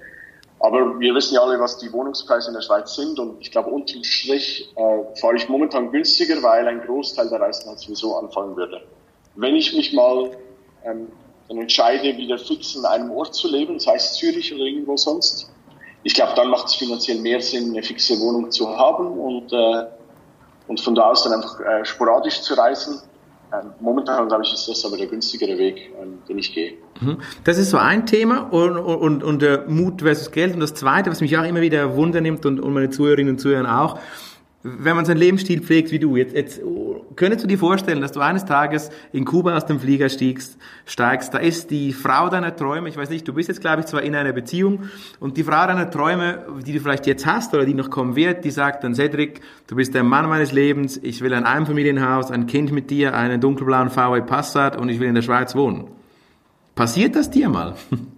Aber 0.58 0.98
wir 0.98 1.14
wissen 1.14 1.34
ja 1.34 1.42
alle, 1.42 1.60
was 1.60 1.78
die 1.78 1.92
Wohnungspreise 1.92 2.48
in 2.48 2.54
der 2.54 2.62
Schweiz 2.62 2.94
sind 2.94 3.18
und 3.18 3.40
ich 3.40 3.50
glaube, 3.50 3.70
unterm 3.70 4.02
Strich 4.02 4.72
äh, 4.76 5.20
fahre 5.20 5.36
ich 5.36 5.48
momentan 5.48 5.90
günstiger, 5.90 6.42
weil 6.42 6.66
ein 6.66 6.80
Großteil 6.80 7.28
der 7.28 7.40
Reisen 7.40 7.68
halt 7.68 7.78
sowieso 7.78 8.16
anfallen 8.16 8.56
würde. 8.56 8.82
Wenn 9.34 9.54
ich 9.54 9.74
mich 9.74 9.92
mal 9.92 10.30
ähm, 10.84 11.08
dann 11.48 11.58
entscheide, 11.58 12.16
wieder 12.16 12.38
fix 12.38 12.74
in 12.74 12.84
einem 12.84 13.10
Ort 13.10 13.34
zu 13.34 13.48
leben, 13.48 13.74
das 13.74 13.86
heißt 13.86 14.14
Zürich 14.16 14.54
oder 14.54 14.64
irgendwo 14.64 14.96
sonst, 14.96 15.50
ich 16.02 16.14
glaube, 16.14 16.32
dann 16.36 16.48
macht 16.48 16.68
es 16.68 16.74
finanziell 16.74 17.18
mehr 17.18 17.40
Sinn, 17.40 17.70
eine 17.70 17.82
fixe 17.82 18.18
Wohnung 18.20 18.50
zu 18.50 18.68
haben 18.76 19.18
und, 19.18 19.52
äh, 19.52 19.86
und 20.68 20.80
von 20.80 20.94
da 20.94 21.10
aus 21.10 21.24
dann 21.24 21.34
einfach 21.34 21.60
äh, 21.60 21.84
sporadisch 21.84 22.40
zu 22.42 22.54
reisen. 22.54 23.00
Ähm, 23.52 23.70
momentan, 23.80 24.28
glaube 24.28 24.42
ich, 24.44 24.52
ist 24.52 24.68
das 24.68 24.84
aber 24.84 24.96
der 24.96 25.06
günstigere 25.06 25.56
Weg, 25.56 25.92
ähm, 26.00 26.18
den 26.28 26.38
ich 26.38 26.52
gehe. 26.52 26.74
Mhm. 27.00 27.18
Das 27.44 27.58
ist 27.58 27.70
so 27.70 27.76
ein 27.76 28.06
Thema 28.06 28.52
und, 28.52 28.76
und, 28.76 29.22
und 29.22 29.42
äh, 29.42 29.62
Mut 29.68 30.02
versus 30.02 30.30
Geld. 30.30 30.54
Und 30.54 30.60
das 30.60 30.74
Zweite, 30.74 31.10
was 31.10 31.20
mich 31.20 31.36
auch 31.38 31.44
immer 31.44 31.60
wieder 31.60 31.96
Wunder 31.96 32.20
nimmt 32.20 32.44
und, 32.44 32.60
und 32.60 32.72
meine 32.72 32.90
Zuhörerinnen 32.90 33.34
und 33.34 33.38
Zuhörer 33.38 33.80
auch, 33.80 33.98
wenn 34.62 34.96
man 34.96 35.04
seinen 35.04 35.18
Lebensstil 35.18 35.60
pflegt 35.60 35.92
wie 35.92 35.98
du, 35.98 36.16
jetzt, 36.16 36.34
jetzt 36.34 36.60
könntest 37.16 37.44
du 37.44 37.48
dir 37.48 37.58
vorstellen, 37.58 38.00
dass 38.00 38.12
du 38.12 38.20
eines 38.20 38.44
Tages 38.44 38.90
in 39.12 39.24
Kuba 39.24 39.56
aus 39.56 39.66
dem 39.66 39.80
Flieger 39.80 40.08
stiegst, 40.08 40.58
steigst, 40.84 41.34
da 41.34 41.38
ist 41.38 41.70
die 41.70 41.92
Frau 41.92 42.28
deiner 42.28 42.54
Träume, 42.54 42.88
ich 42.88 42.96
weiß 42.96 43.10
nicht, 43.10 43.26
du 43.26 43.32
bist 43.32 43.48
jetzt 43.48 43.60
glaube 43.60 43.80
ich 43.80 43.86
zwar 43.86 44.02
in 44.02 44.14
einer 44.14 44.32
Beziehung 44.32 44.90
und 45.18 45.36
die 45.36 45.44
Frau 45.44 45.66
deiner 45.66 45.90
Träume, 45.90 46.44
die 46.64 46.72
du 46.72 46.80
vielleicht 46.80 47.06
jetzt 47.06 47.26
hast 47.26 47.54
oder 47.54 47.64
die 47.64 47.74
noch 47.74 47.90
kommen 47.90 48.16
wird, 48.16 48.44
die 48.44 48.50
sagt 48.50 48.84
dann, 48.84 48.94
Cedric, 48.94 49.40
du 49.66 49.76
bist 49.76 49.94
der 49.94 50.04
Mann 50.04 50.28
meines 50.28 50.52
Lebens, 50.52 50.98
ich 51.02 51.22
will 51.22 51.34
ein 51.34 51.44
Einfamilienhaus, 51.44 52.30
ein 52.30 52.46
Kind 52.46 52.72
mit 52.72 52.90
dir, 52.90 53.14
einen 53.14 53.40
dunkelblauen 53.40 53.90
VW 53.90 54.20
Passat 54.22 54.76
und 54.76 54.88
ich 54.88 55.00
will 55.00 55.08
in 55.08 55.14
der 55.14 55.22
Schweiz 55.22 55.56
wohnen. 55.56 55.88
Passiert 56.74 57.16
das 57.16 57.30
dir 57.30 57.48
mal? 57.48 57.74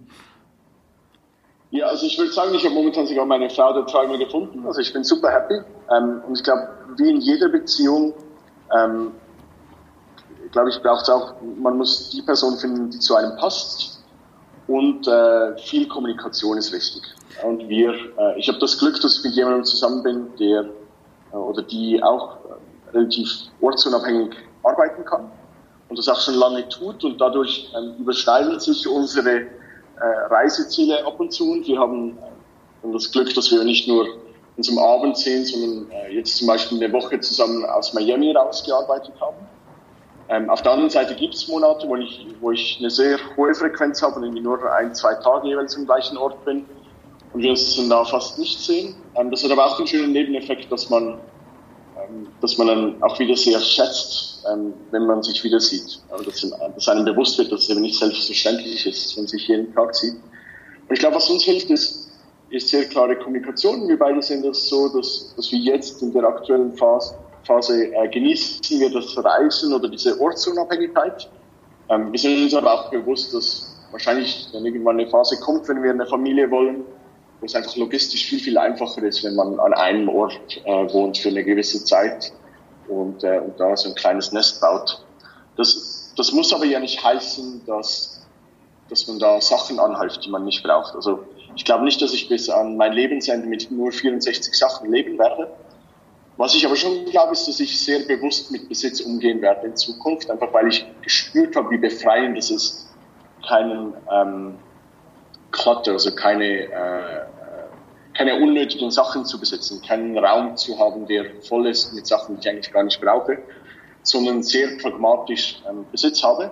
Ja, 1.71 1.85
also 1.85 2.07
ich 2.07 2.17
würde 2.17 2.31
sagen, 2.31 2.53
ich 2.55 2.65
habe 2.65 2.73
momentan 2.73 3.05
sogar 3.05 3.25
meine 3.25 3.49
Frau 3.49 3.73
der 3.73 3.85
Träume 3.85 4.17
gefunden. 4.17 4.65
Also 4.65 4.81
ich 4.81 4.91
bin 4.91 5.03
super 5.03 5.29
happy. 5.31 5.61
Ähm, 5.95 6.21
und 6.27 6.35
ich 6.35 6.43
glaube, 6.43 6.67
wie 6.97 7.09
in 7.09 7.21
jeder 7.21 7.49
Beziehung, 7.49 8.13
ähm, 8.77 9.11
glaube 10.51 10.69
ich, 10.69 10.81
braucht 10.81 11.03
es 11.03 11.09
auch, 11.09 11.33
man 11.57 11.77
muss 11.77 12.09
die 12.09 12.21
Person 12.21 12.57
finden, 12.57 12.89
die 12.89 12.99
zu 12.99 13.15
einem 13.15 13.35
passt. 13.37 14.03
Und 14.67 15.07
äh, 15.07 15.57
viel 15.57 15.87
Kommunikation 15.87 16.57
ist 16.57 16.71
wichtig. 16.71 17.01
Und 17.43 17.67
wir, 17.67 17.91
äh, 17.91 18.39
ich 18.39 18.47
habe 18.47 18.59
das 18.59 18.77
Glück, 18.77 19.01
dass 19.01 19.17
ich 19.17 19.23
mit 19.23 19.33
jemandem 19.33 19.63
zusammen 19.63 20.03
bin, 20.03 20.27
der 20.39 20.65
äh, 21.31 21.35
oder 21.35 21.63
die 21.63 22.01
auch 22.03 22.37
äh, 22.45 22.97
relativ 22.97 23.29
ortsunabhängig 23.61 24.35
arbeiten 24.63 25.03
kann 25.05 25.31
und 25.87 25.97
das 25.97 26.07
auch 26.07 26.19
schon 26.19 26.35
lange 26.35 26.67
tut. 26.69 27.03
Und 27.03 27.19
dadurch 27.19 27.71
ähm, 27.75 27.95
überschneiden 27.99 28.59
sich 28.59 28.87
unsere 28.87 29.39
äh, 29.39 29.47
Reiseziele 30.29 31.05
ab 31.05 31.19
und 31.19 31.33
zu 31.33 31.51
und 31.51 31.67
wir 31.67 31.79
haben 31.79 32.17
äh, 32.83 32.91
das 32.93 33.11
Glück, 33.11 33.33
dass 33.33 33.51
wir 33.51 33.63
nicht 33.63 33.87
nur 33.87 34.07
uns 34.59 34.69
am 34.69 34.77
Abend 34.77 35.17
sehen, 35.17 35.45
sondern 35.45 35.91
äh, 35.91 36.13
jetzt 36.13 36.37
zum 36.37 36.47
Beispiel 36.47 36.83
eine 36.83 36.93
Woche 36.93 37.19
zusammen 37.19 37.65
aus 37.65 37.93
Miami 37.93 38.31
rausgearbeitet 38.33 39.13
haben. 39.19 39.37
Ähm, 40.29 40.49
auf 40.49 40.61
der 40.61 40.73
anderen 40.73 40.89
Seite 40.89 41.15
gibt 41.15 41.33
es 41.33 41.47
Monate, 41.47 41.87
wo 41.87 41.95
ich, 41.95 42.27
wo 42.39 42.51
ich 42.51 42.77
eine 42.79 42.89
sehr 42.89 43.17
hohe 43.35 43.53
Frequenz 43.55 44.01
habe 44.01 44.17
und 44.17 44.23
irgendwie 44.23 44.41
nur 44.41 44.59
ein, 44.71 44.93
zwei 44.93 45.15
Tage 45.15 45.47
jeweils 45.47 45.75
im 45.75 45.85
gleichen 45.85 46.17
Ort 46.17 46.43
bin 46.45 46.65
und 47.33 47.41
wir 47.41 47.49
uns 47.49 47.75
dann 47.77 47.89
da 47.89 48.03
fast 48.05 48.37
nicht 48.37 48.59
sehen. 48.59 48.95
Ähm, 49.15 49.31
das 49.31 49.43
hat 49.43 49.51
aber 49.51 49.65
auch 49.65 49.77
den 49.77 49.87
schönen 49.87 50.11
Nebeneffekt, 50.11 50.71
dass 50.71 50.89
man 50.89 51.19
ähm, 52.09 52.27
dass 52.41 52.57
man 52.57 52.67
dann 52.67 53.03
auch 53.03 53.17
wieder 53.19 53.35
sehr 53.35 53.59
schätzt, 53.59 54.43
ähm, 54.51 54.73
wenn 54.91 55.05
man 55.05 55.23
sich 55.23 55.43
wieder 55.43 55.59
sieht. 55.59 56.01
Dass, 56.25 56.45
dass 56.75 56.87
einem 56.87 57.05
bewusst 57.05 57.37
wird, 57.37 57.51
dass 57.51 57.63
es 57.63 57.69
eben 57.69 57.81
nicht 57.81 57.97
selbstverständlich 57.97 58.85
ist, 58.85 59.05
dass 59.05 59.17
man 59.17 59.27
sich 59.27 59.47
jeden 59.47 59.73
Tag 59.73 59.95
sieht. 59.95 60.13
Und 60.15 60.93
ich 60.93 60.99
glaube, 60.99 61.15
was 61.15 61.29
uns 61.29 61.43
hilft, 61.43 61.69
ist, 61.69 61.98
ist 62.49 62.69
sehr 62.69 62.85
klare 62.85 63.15
Kommunikation. 63.15 63.87
Wir 63.87 63.97
beide 63.97 64.21
sehen 64.21 64.43
das 64.43 64.67
so, 64.67 64.89
dass, 64.89 65.33
dass 65.35 65.51
wir 65.51 65.59
jetzt 65.59 66.01
in 66.01 66.11
der 66.13 66.23
aktuellen 66.23 66.75
Phase, 66.75 67.15
Phase 67.43 67.93
äh, 67.93 68.07
genießen 68.07 68.79
wir 68.79 68.91
das 68.91 69.15
Reisen 69.23 69.73
oder 69.73 69.87
diese 69.87 70.19
Ortsunabhängigkeit. 70.19 71.29
Ähm, 71.89 72.11
wir 72.11 72.19
sind 72.19 72.43
uns 72.43 72.53
aber 72.53 72.73
auch 72.73 72.91
bewusst, 72.91 73.33
dass 73.33 73.75
wahrscheinlich 73.91 74.47
dann 74.51 74.65
irgendwann 74.65 74.99
eine 74.99 75.09
Phase 75.09 75.39
kommt, 75.39 75.67
wenn 75.67 75.81
wir 75.81 75.91
eine 75.91 76.05
Familie 76.05 76.49
wollen, 76.51 76.83
wo 77.39 77.45
es 77.45 77.55
einfach 77.55 77.75
logistisch 77.75 78.25
viel, 78.25 78.39
viel 78.39 78.57
einfacher 78.57 79.03
ist, 79.03 79.23
wenn 79.23 79.35
man 79.35 79.59
an 79.59 79.73
einem 79.73 80.09
Ort 80.09 80.61
äh, 80.65 80.93
wohnt 80.93 81.17
für 81.17 81.29
eine 81.29 81.43
gewisse 81.43 81.83
Zeit 81.85 82.31
und, 82.87 83.23
äh, 83.23 83.39
und 83.39 83.59
da 83.59 83.75
so 83.75 83.89
ein 83.89 83.95
kleines 83.95 84.31
Nest 84.31 84.61
baut. 84.61 85.03
Das, 85.55 86.13
das 86.17 86.31
muss 86.31 86.53
aber 86.53 86.65
ja 86.65 86.79
nicht 86.79 87.03
heißen, 87.03 87.61
dass, 87.65 88.27
dass 88.89 89.07
man 89.07 89.19
da 89.19 89.39
Sachen 89.41 89.79
anhäuft, 89.79 90.25
die 90.25 90.29
man 90.29 90.45
nicht 90.45 90.63
braucht. 90.63 90.95
Also 90.95 91.19
ich 91.55 91.65
glaube 91.65 91.83
nicht, 91.83 92.01
dass 92.01 92.13
ich 92.13 92.29
bis 92.29 92.49
an 92.49 92.77
mein 92.77 92.93
Lebensende 92.93 93.47
mit 93.47 93.69
nur 93.71 93.91
64 93.91 94.53
Sachen 94.53 94.91
leben 94.91 95.17
werde. 95.17 95.51
Was 96.37 96.55
ich 96.55 96.65
aber 96.65 96.77
schon 96.77 97.03
glaube, 97.05 97.33
ist, 97.33 97.47
dass 97.47 97.59
ich 97.59 97.79
sehr 97.79 97.99
bewusst 97.99 98.49
mit 98.49 98.69
Besitz 98.69 99.01
umgehen 99.01 99.41
werde 99.41 99.67
in 99.67 99.75
Zukunft, 99.75 100.31
einfach 100.31 100.53
weil 100.53 100.69
ich 100.69 100.85
gespürt 101.01 101.55
habe, 101.55 101.69
wie 101.71 101.77
befreiend 101.77 102.37
es 102.37 102.49
ist, 102.49 102.87
keinen 103.45 103.93
ähm, 104.09 104.55
Clutter, 105.51 105.93
also 105.93 106.15
keine, 106.15 106.45
äh, 106.45 107.25
keine 108.13 108.35
unnötigen 108.35 108.89
Sachen 108.89 109.25
zu 109.25 109.39
besitzen, 109.39 109.81
keinen 109.81 110.17
Raum 110.17 110.55
zu 110.55 110.79
haben, 110.79 111.07
der 111.07 111.25
voll 111.41 111.67
ist 111.67 111.93
mit 111.93 112.07
Sachen, 112.07 112.35
die 112.35 112.41
ich 112.41 112.49
eigentlich 112.49 112.71
gar 112.71 112.83
nicht 112.83 113.01
brauche, 113.01 113.39
sondern 114.03 114.41
sehr 114.41 114.77
pragmatisch 114.81 115.61
ähm, 115.69 115.85
Besitz 115.91 116.23
habe. 116.23 116.51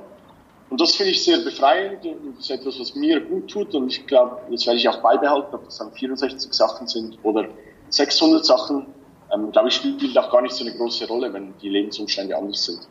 Und 0.70 0.82
das 0.82 0.96
finde 0.96 1.12
ich 1.12 1.24
sehr 1.24 1.38
befreiend 1.40 2.06
und 2.06 2.40
ist 2.40 2.52
etwas, 2.52 2.80
was 2.80 2.94
mir 2.96 3.22
gut 3.22 3.50
tut 3.50 3.74
und 3.74 3.88
ich 3.88 4.06
glaube, 4.06 4.42
das 4.52 4.66
werde 4.66 4.80
ich 4.80 4.90
auch 4.90 5.02
beibehalten, 5.02 5.56
ob 5.56 5.64
das 5.64 5.78
dann 5.78 5.92
64 5.94 6.54
Sachen 6.54 6.88
sind 6.88 7.18
oder 7.24 7.48
600 7.90 8.46
Sachen, 8.46 8.86
ähm, 9.34 9.52
glaube 9.52 9.70
ich, 9.70 9.76
spielt 9.76 10.18
auch 10.18 10.30
gar 10.30 10.42
nicht 10.42 10.54
so 10.54 10.66
eine 10.66 10.76
große 10.76 11.08
Rolle, 11.08 11.32
wenn 11.32 11.58
die 11.58 11.70
Lebensumstände 11.70 12.36
anders 12.36 12.66
sind. 12.66 12.82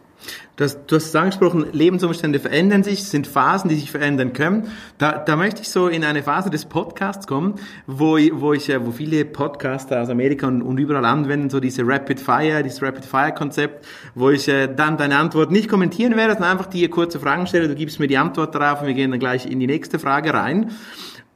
Du 0.56 0.64
hast, 0.64 0.86
du 0.86 0.96
hast 0.96 1.06
es 1.06 1.14
angesprochen, 1.14 1.66
Lebensumstände 1.72 2.40
verändern 2.40 2.82
sich, 2.82 3.04
sind 3.04 3.26
Phasen, 3.26 3.68
die 3.68 3.76
sich 3.76 3.90
verändern 3.90 4.32
können. 4.32 4.72
Da, 4.96 5.18
da 5.18 5.36
möchte 5.36 5.60
ich 5.60 5.68
so 5.68 5.88
in 5.88 6.02
eine 6.02 6.22
Phase 6.22 6.48
des 6.48 6.64
Podcasts 6.64 7.26
kommen, 7.26 7.56
wo, 7.86 8.16
wo 8.32 8.54
ich, 8.54 8.68
wo 8.80 8.90
viele 8.90 9.26
Podcaster 9.26 10.00
aus 10.00 10.08
Amerika 10.08 10.46
und, 10.46 10.62
und 10.62 10.78
überall 10.78 11.04
anwenden, 11.04 11.50
so 11.50 11.60
diese 11.60 11.86
Rapid 11.86 12.20
Fire, 12.20 12.62
dieses 12.62 12.80
Rapid 12.80 13.04
Fire 13.04 13.32
Konzept, 13.32 13.86
wo 14.14 14.30
ich 14.30 14.48
äh, 14.48 14.66
dann 14.74 14.96
deine 14.96 15.18
Antwort 15.18 15.50
nicht 15.50 15.68
kommentieren 15.68 16.16
werde, 16.16 16.32
sondern 16.32 16.52
einfach 16.52 16.66
dir 16.66 16.88
kurze 16.88 17.20
Fragen 17.20 17.46
stelle, 17.46 17.68
du 17.68 17.74
gibst 17.74 18.00
mir 18.00 18.06
die 18.06 18.16
Antwort 18.16 18.54
darauf 18.54 18.80
und 18.80 18.86
wir 18.86 18.94
gehen 18.94 19.10
dann 19.10 19.20
gleich 19.20 19.44
in 19.44 19.60
die 19.60 19.66
nächste 19.66 19.98
Frage 19.98 20.32
rein. 20.32 20.70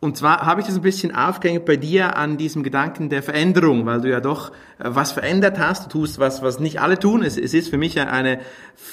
Und 0.03 0.17
zwar 0.17 0.47
habe 0.47 0.63
ich 0.63 0.67
das 0.67 0.77
ein 0.77 0.83
bisschen 0.83 1.15
aufgehängt 1.15 1.67
bei 1.67 1.77
dir 1.77 2.17
an 2.17 2.39
diesem 2.39 2.63
Gedanken 2.63 3.11
der 3.11 3.23
Veränderung, 3.23 3.85
weil 3.85 4.01
du 4.01 4.09
ja 4.09 4.21
doch 4.21 4.51
äh, 4.79 4.85
was 4.85 5.13
verändert 5.13 5.59
hast. 5.59 5.85
Du 5.85 6.01
tust 6.01 6.19
was, 6.19 6.41
was 6.41 6.59
nicht 6.59 6.81
alle 6.81 6.99
tun. 6.99 7.23
Es, 7.23 7.37
es 7.37 7.53
ist 7.53 7.69
für 7.69 7.77
mich 7.77 8.01
eine, 8.01 8.41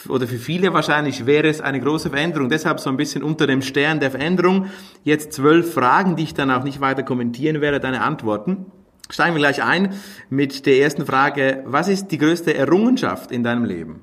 oder 0.10 0.28
für 0.28 0.38
viele 0.38 0.74
wahrscheinlich 0.74 1.26
wäre 1.26 1.48
es 1.48 1.62
eine 1.62 1.80
große 1.80 2.10
Veränderung. 2.10 2.50
Deshalb 2.50 2.82
so 2.82 2.90
ein 2.90 2.98
bisschen 2.98 3.24
unter 3.24 3.48
dem 3.48 3.62
Stern 3.62 4.02
der 4.02 4.12
Veränderung. 4.12 4.68
Jetzt 5.06 5.32
zwölf 5.32 5.74
Fragen, 5.74 6.18
die 6.18 6.24
ich 6.24 6.34
dann 6.34 6.52
auch 6.52 6.64
nicht 6.64 6.82
weiter 6.82 7.04
kommentieren 7.04 7.62
werde, 7.62 7.80
deine 7.80 8.02
Antworten. 8.02 8.66
Steigen 9.10 9.36
wir 9.36 9.40
gleich 9.40 9.64
ein 9.64 9.94
mit 10.30 10.66
der 10.66 10.80
ersten 10.80 11.06
Frage. 11.06 11.64
Was 11.66 11.88
ist 11.88 12.10
die 12.10 12.18
größte 12.18 12.54
Errungenschaft 12.54 13.32
in 13.32 13.44
deinem 13.44 13.64
Leben? 13.64 14.02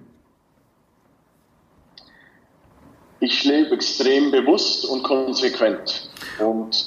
Ich 3.21 3.45
lebe 3.45 3.75
extrem 3.75 4.31
bewusst 4.31 4.87
und 4.87 5.03
konsequent. 5.03 6.11
Und 6.39 6.87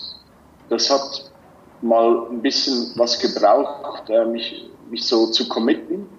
das 0.69 0.89
hat 0.89 1.31
mal 1.81 2.27
ein 2.29 2.41
bisschen 2.41 2.91
was 2.95 3.19
gebraucht, 3.19 4.09
äh, 4.09 4.25
mich, 4.25 4.69
mich 4.89 5.05
so 5.05 5.27
zu 5.27 5.47
committen. 5.47 6.09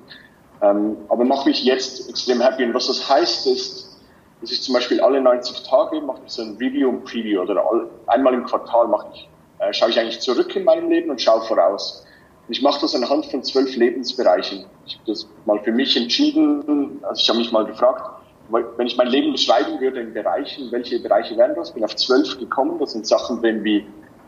Ähm, 0.61 0.97
aber 1.08 1.25
mache 1.25 1.49
mich 1.49 1.62
jetzt 1.64 2.08
extrem 2.08 2.40
happy. 2.40 2.64
Und 2.64 2.75
was 2.75 2.87
das 2.87 3.08
heißt, 3.08 3.47
ist, 3.47 3.97
dass 4.40 4.50
ich 4.50 4.62
zum 4.62 4.75
Beispiel 4.75 5.00
alle 5.00 5.20
90 5.20 5.68
Tage 5.68 6.00
mache 6.00 6.20
ich 6.26 6.32
so 6.32 6.42
ein 6.42 6.56
Review 6.56 6.88
und 6.88 7.04
Preview 7.04 7.42
oder 7.42 7.64
all, 7.64 7.88
einmal 8.06 8.35
im 8.35 8.44
Quartal 8.44 8.87
mache 8.87 9.08
ich, 9.12 9.28
äh, 9.58 9.73
schaue 9.73 9.90
ich 9.90 9.99
eigentlich 9.99 10.20
zurück 10.20 10.54
in 10.54 10.64
meinem 10.64 10.88
Leben 10.88 11.11
und 11.11 11.20
schaue 11.20 11.42
voraus. 11.42 12.04
Und 12.47 12.52
ich 12.56 12.62
mache 12.62 12.80
das 12.80 12.94
anhand 12.94 13.26
von 13.26 13.42
zwölf 13.42 13.76
Lebensbereichen. 13.76 14.64
Ich 14.87 14.94
habe 14.94 15.04
das 15.06 15.28
mal 15.44 15.61
für 15.61 15.73
mich 15.73 15.97
entschieden. 15.97 16.99
Also 17.02 17.20
ich 17.20 17.28
habe 17.28 17.38
mich 17.38 17.52
mal 17.52 17.66
gefragt, 17.66 18.17
wenn 18.50 18.86
ich 18.86 18.96
mein 18.96 19.08
Leben 19.08 19.32
beschreiben 19.32 19.80
würde 19.80 20.00
in 20.00 20.14
Bereichen, 20.14 20.70
welche 20.72 21.00
Bereiche 21.00 21.36
wären 21.36 21.54
das? 21.54 21.72
Bin 21.72 21.84
auf 21.84 21.94
zwölf 21.96 22.38
gekommen. 22.38 22.78
Das 22.78 22.92
sind 22.92 23.06
Sachen 23.06 23.40
drin 23.40 23.62
wie 23.64 23.86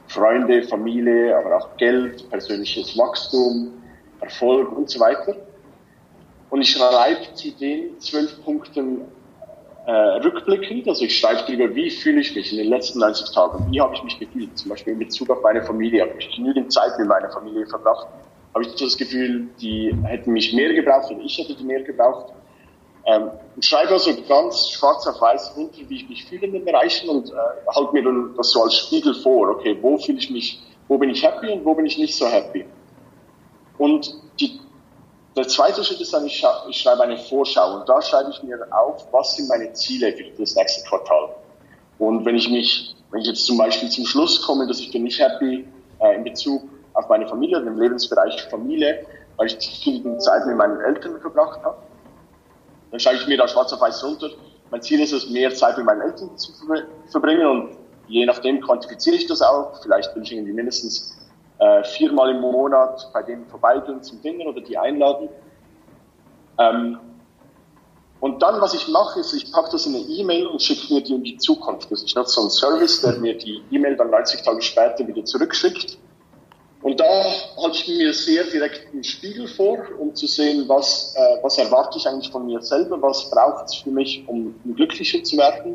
Freunde, 0.09 0.63
Familie, 0.65 1.37
aber 1.37 1.57
auch 1.57 1.77
Geld, 1.77 2.29
persönliches 2.31 2.99
Wachstum, 2.99 3.73
Erfolg 4.21 4.77
und 4.77 4.91
so 4.91 5.01
weiter. 5.01 5.37
Und 6.51 6.63
ich 6.63 6.71
schreibe 6.71 7.33
zu 7.35 7.51
den 7.53 7.99
zwölf 8.01 8.45
Punkten 8.45 9.03
äh, 9.87 9.93
rückblickend, 9.93 10.89
also 10.89 11.05
ich 11.05 11.19
schreibe 11.19 11.43
darüber, 11.47 11.75
wie 11.75 11.91
fühle 11.91 12.21
ich 12.21 12.35
mich 12.35 12.53
in 12.53 12.59
den 12.59 12.69
letzten 12.69 12.99
90 12.99 13.35
Tagen, 13.35 13.67
wie 13.71 13.81
habe 13.81 13.95
ich 13.95 14.03
mich 14.03 14.19
gefühlt, 14.19 14.59
zum 14.59 14.71
Beispiel 14.71 14.93
in 14.93 14.99
Bezug 14.99 15.31
auf 15.31 15.43
meine 15.43 15.63
Familie, 15.63 16.03
habe 16.03 16.13
ich 16.19 16.31
genügend 16.35 16.73
Zeit 16.73 16.99
mit 16.99 17.09
meiner 17.09 17.31
Familie 17.31 17.67
verbracht, 17.67 18.07
habe 18.53 18.65
ich 18.65 18.75
das 18.75 18.97
Gefühl, 18.97 19.49
die 19.61 19.95
hätten 20.05 20.33
mich 20.33 20.53
mehr 20.53 20.75
gebraucht 20.75 21.11
oder 21.11 21.21
ich 21.21 21.39
hätte 21.39 21.55
die 21.55 21.65
mehr 21.65 21.83
gebraucht. 21.83 22.33
Ähm, 23.07 23.31
ich 23.57 23.67
schreibe 23.67 23.93
also 23.93 24.11
ganz 24.29 24.71
schwarz 24.71 25.07
auf 25.07 25.21
weiß 25.21 25.53
runter, 25.57 25.79
wie 25.89 25.97
ich 25.97 26.09
mich 26.09 26.25
fühle 26.27 26.47
in 26.47 26.53
den 26.53 26.65
Bereichen 26.65 27.09
und 27.09 27.31
äh, 27.31 27.35
halte 27.75 27.93
mir 27.93 28.03
dann 28.03 28.35
das 28.37 28.51
so 28.51 28.63
als 28.63 28.77
Spiegel 28.77 29.15
vor. 29.15 29.49
Okay, 29.51 29.77
wo 29.81 29.97
fühle 29.99 30.19
ich 30.19 30.31
mich, 30.31 30.63
wo 30.89 30.99
bin 30.99 31.11
ich 31.11 31.23
happy 31.23 31.51
und 31.51 31.65
wo 31.65 31.75
bin 31.75 31.87
ich 31.87 31.99
nicht 31.99 32.17
so 32.17 32.27
happy? 32.27 32.67
Und 33.79 34.15
die, 34.39 34.61
der 35.37 35.49
zweite 35.49 35.83
Schritt 35.83 36.01
ist 36.01 36.13
dann, 36.13 36.27
ich, 36.27 36.45
ich 36.69 36.77
schreibe 36.77 37.03
eine 37.03 37.17
Vorschau 37.17 37.77
und 37.77 37.89
da 37.89 38.03
schreibe 38.03 38.31
ich 38.31 38.43
mir 38.43 38.59
auf, 38.71 39.07
was 39.13 39.37
sind 39.37 39.49
meine 39.49 39.73
Ziele 39.73 40.13
für 40.13 40.25
das 40.39 40.55
nächste 40.55 40.87
Quartal. 40.89 41.35
Und 41.99 42.25
wenn 42.25 42.35
ich 42.35 42.51
mich, 42.51 42.95
wenn 43.11 43.21
ich 43.21 43.29
jetzt 43.29 43.47
zum 43.47 43.57
Beispiel 43.57 43.89
zum 43.89 44.05
Schluss 44.05 44.43
komme, 44.43 44.67
dass 44.67 44.81
ich 44.81 44.91
bin 44.93 45.05
nicht 45.05 45.19
happy 45.19 45.67
äh, 46.01 46.17
in 46.17 46.25
Bezug 46.25 46.63
auf 46.95 47.09
meine 47.09 47.27
Familie, 47.27 47.59
im 47.59 47.79
Lebensbereich 47.79 48.43
Familie, 48.51 49.07
weil 49.37 49.47
ich 49.47 49.57
viel 49.83 50.19
Zeit 50.19 50.47
mit 50.47 50.57
meinen 50.57 50.81
Eltern 50.81 51.19
verbracht 51.21 51.63
habe, 51.63 51.77
dann 52.91 53.01
schreibe 53.01 53.19
ich 53.19 53.27
mir 53.27 53.37
da 53.37 53.47
schwarz 53.49 53.73
auf 53.73 53.81
weiß 53.81 54.05
runter. 54.05 54.31
Mein 54.71 54.83
Ziel 54.83 55.01
ist 55.01 55.13
es, 55.13 55.29
mehr 55.31 55.55
Zeit 55.55 55.77
mit 55.77 55.87
meinen 55.87 56.03
Eltern 56.03 56.37
zu 56.37 56.53
verbringen 57.11 57.47
und 57.47 57.77
je 58.09 58.25
nachdem 58.27 58.61
quantifiziere 58.61 59.17
ich 59.17 59.27
das 59.27 59.43
auch. 59.43 59.81
Vielleicht 59.83 60.15
will 60.15 60.23
ich 60.23 60.33
irgendwie 60.33 60.53
mindestens 60.53 61.17
äh, 61.59 61.85
viermal 61.85 62.31
im 62.31 62.41
Monat 62.41 63.11
bei 63.13 63.23
denen 63.23 63.47
vorbeigehen 63.47 64.03
zum 64.03 64.21
Dinner 64.23 64.47
oder 64.47 64.61
die 64.61 64.77
einladen. 64.77 65.29
Ähm, 66.59 66.99
und 68.21 68.43
dann, 68.43 68.61
was 68.61 68.75
ich 68.75 68.87
mache, 68.89 69.21
ist, 69.21 69.33
ich 69.33 69.51
packe 69.51 69.71
das 69.73 69.87
in 69.87 69.95
eine 69.95 70.05
E-Mail 70.05 70.47
und 70.47 70.61
schicke 70.61 70.93
mir 70.93 71.03
die 71.03 71.15
in 71.15 71.25
die 71.25 71.39
Zukunft. 71.39 71.91
Also 71.91 72.05
ich 72.05 72.15
nutze 72.15 72.35
so 72.35 72.41
einen 72.43 72.51
Service, 72.51 73.01
der 73.01 73.19
mir 73.19 73.37
die 73.37 73.63
E-Mail 73.71 73.97
dann 73.97 74.11
90 74.11 74.43
Tage 74.43 74.61
später 74.61 75.07
wieder 75.07 75.25
zurückschickt. 75.25 75.97
Und 76.83 76.99
da 76.99 77.25
halte 77.59 77.77
ich 77.77 77.89
mir 77.89 78.15
sehr 78.15 78.45
direkt 78.45 78.93
einen 78.93 79.05
Spiegel 79.05 79.47
vor, 79.47 79.79
um 79.99 80.15
zu 80.15 80.27
sehen, 80.27 80.65
was, 80.67 81.15
äh, 81.15 81.43
was 81.43 81.59
erwarte 81.59 81.99
ich 81.99 82.09
eigentlich 82.09 82.31
von 82.31 82.47
mir 82.47 82.63
selber, 82.63 83.01
was 83.03 83.31
braucht 83.31 83.67
es 83.67 83.75
für 83.75 83.91
mich, 83.91 84.25
um, 84.27 84.55
glücklicher 84.77 85.23
zu 85.23 85.37
werden. 85.37 85.75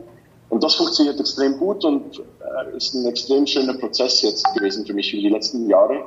Und 0.49 0.63
das 0.63 0.75
funktioniert 0.75 1.19
extrem 1.19 1.57
gut 1.59 1.85
und 1.85 2.19
äh, 2.19 2.75
ist 2.75 2.95
ein 2.95 3.05
extrem 3.05 3.45
schöner 3.45 3.75
Prozess 3.75 4.21
jetzt 4.23 4.45
gewesen 4.55 4.85
für 4.85 4.93
mich 4.93 5.13
über 5.13 5.21
die 5.21 5.29
letzten 5.29 5.69
Jahre. 5.69 6.05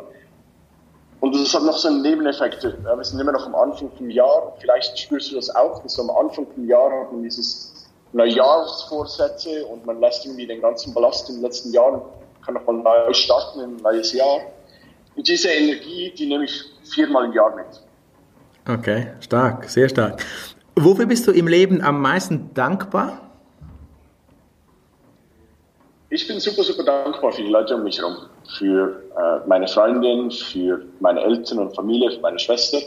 Und 1.21 1.35
das 1.35 1.52
hat 1.55 1.62
noch 1.64 1.76
so 1.76 1.88
einen 1.88 2.02
Nebeneffekt. 2.02 2.62
Wir 2.64 3.05
sind 3.05 3.21
immer 3.21 3.33
noch 3.33 3.47
am 3.47 3.55
Anfang 3.55 3.90
vom 3.97 4.11
Jahr. 4.11 4.55
Vielleicht 4.61 4.99
spürst 4.99 5.31
du 5.31 5.37
das 5.37 5.55
auch, 5.55 5.83
dass 5.83 5.95
so 5.95 6.02
am 6.02 6.11
Anfang 6.11 6.47
vom 6.55 6.67
Jahr 6.67 6.90
hat 6.90 7.12
man 7.12 7.23
dieses 7.23 7.73
Neujahrsvorsätze 8.12 9.67
und 9.67 9.85
man 9.85 10.00
lässt 10.00 10.25
irgendwie 10.25 10.47
den 10.47 10.61
ganzen 10.61 10.95
Ballast 10.95 11.28
in 11.28 11.37
den 11.37 11.43
letzten 11.43 11.73
Jahren, 11.73 12.02
kann 12.45 12.55
nochmal 12.55 13.07
neu 13.07 13.12
starten, 13.12 13.61
ein 13.61 13.76
neues 13.76 14.12
Jahr. 14.12 14.40
Und 15.19 15.27
diese 15.27 15.49
Energie, 15.49 16.15
die 16.17 16.27
nehme 16.27 16.45
ich 16.45 16.63
viermal 16.95 17.25
im 17.25 17.33
Jahr 17.33 17.53
mit. 17.57 17.67
Okay, 18.69 19.09
stark, 19.19 19.69
sehr 19.69 19.89
stark. 19.89 20.25
Wofür 20.77 21.07
bist 21.07 21.27
du 21.27 21.33
im 21.33 21.49
Leben 21.49 21.83
am 21.83 22.01
meisten 22.01 22.55
dankbar? 22.55 23.21
Ich 26.11 26.29
bin 26.29 26.39
super, 26.39 26.63
super 26.63 26.85
dankbar 26.85 27.33
für 27.33 27.43
die 27.43 27.49
Leute 27.49 27.75
um 27.75 27.83
mich 27.83 27.99
herum. 27.99 28.17
Für 28.59 29.03
äh, 29.17 29.49
meine 29.49 29.67
Freundin, 29.67 30.31
für 30.31 30.85
meine 31.01 31.21
Eltern 31.21 31.59
und 31.59 31.75
Familie, 31.75 32.13
für 32.13 32.21
meine 32.21 32.39
Schwester. 32.39 32.79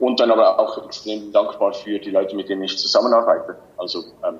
Und 0.00 0.18
dann 0.18 0.32
aber 0.32 0.58
auch 0.58 0.84
extrem 0.84 1.30
dankbar 1.30 1.72
für 1.72 2.00
die 2.00 2.10
Leute, 2.10 2.34
mit 2.34 2.48
denen 2.48 2.64
ich 2.64 2.76
zusammenarbeite. 2.76 3.54
Also 3.76 4.00
ähm, 4.26 4.38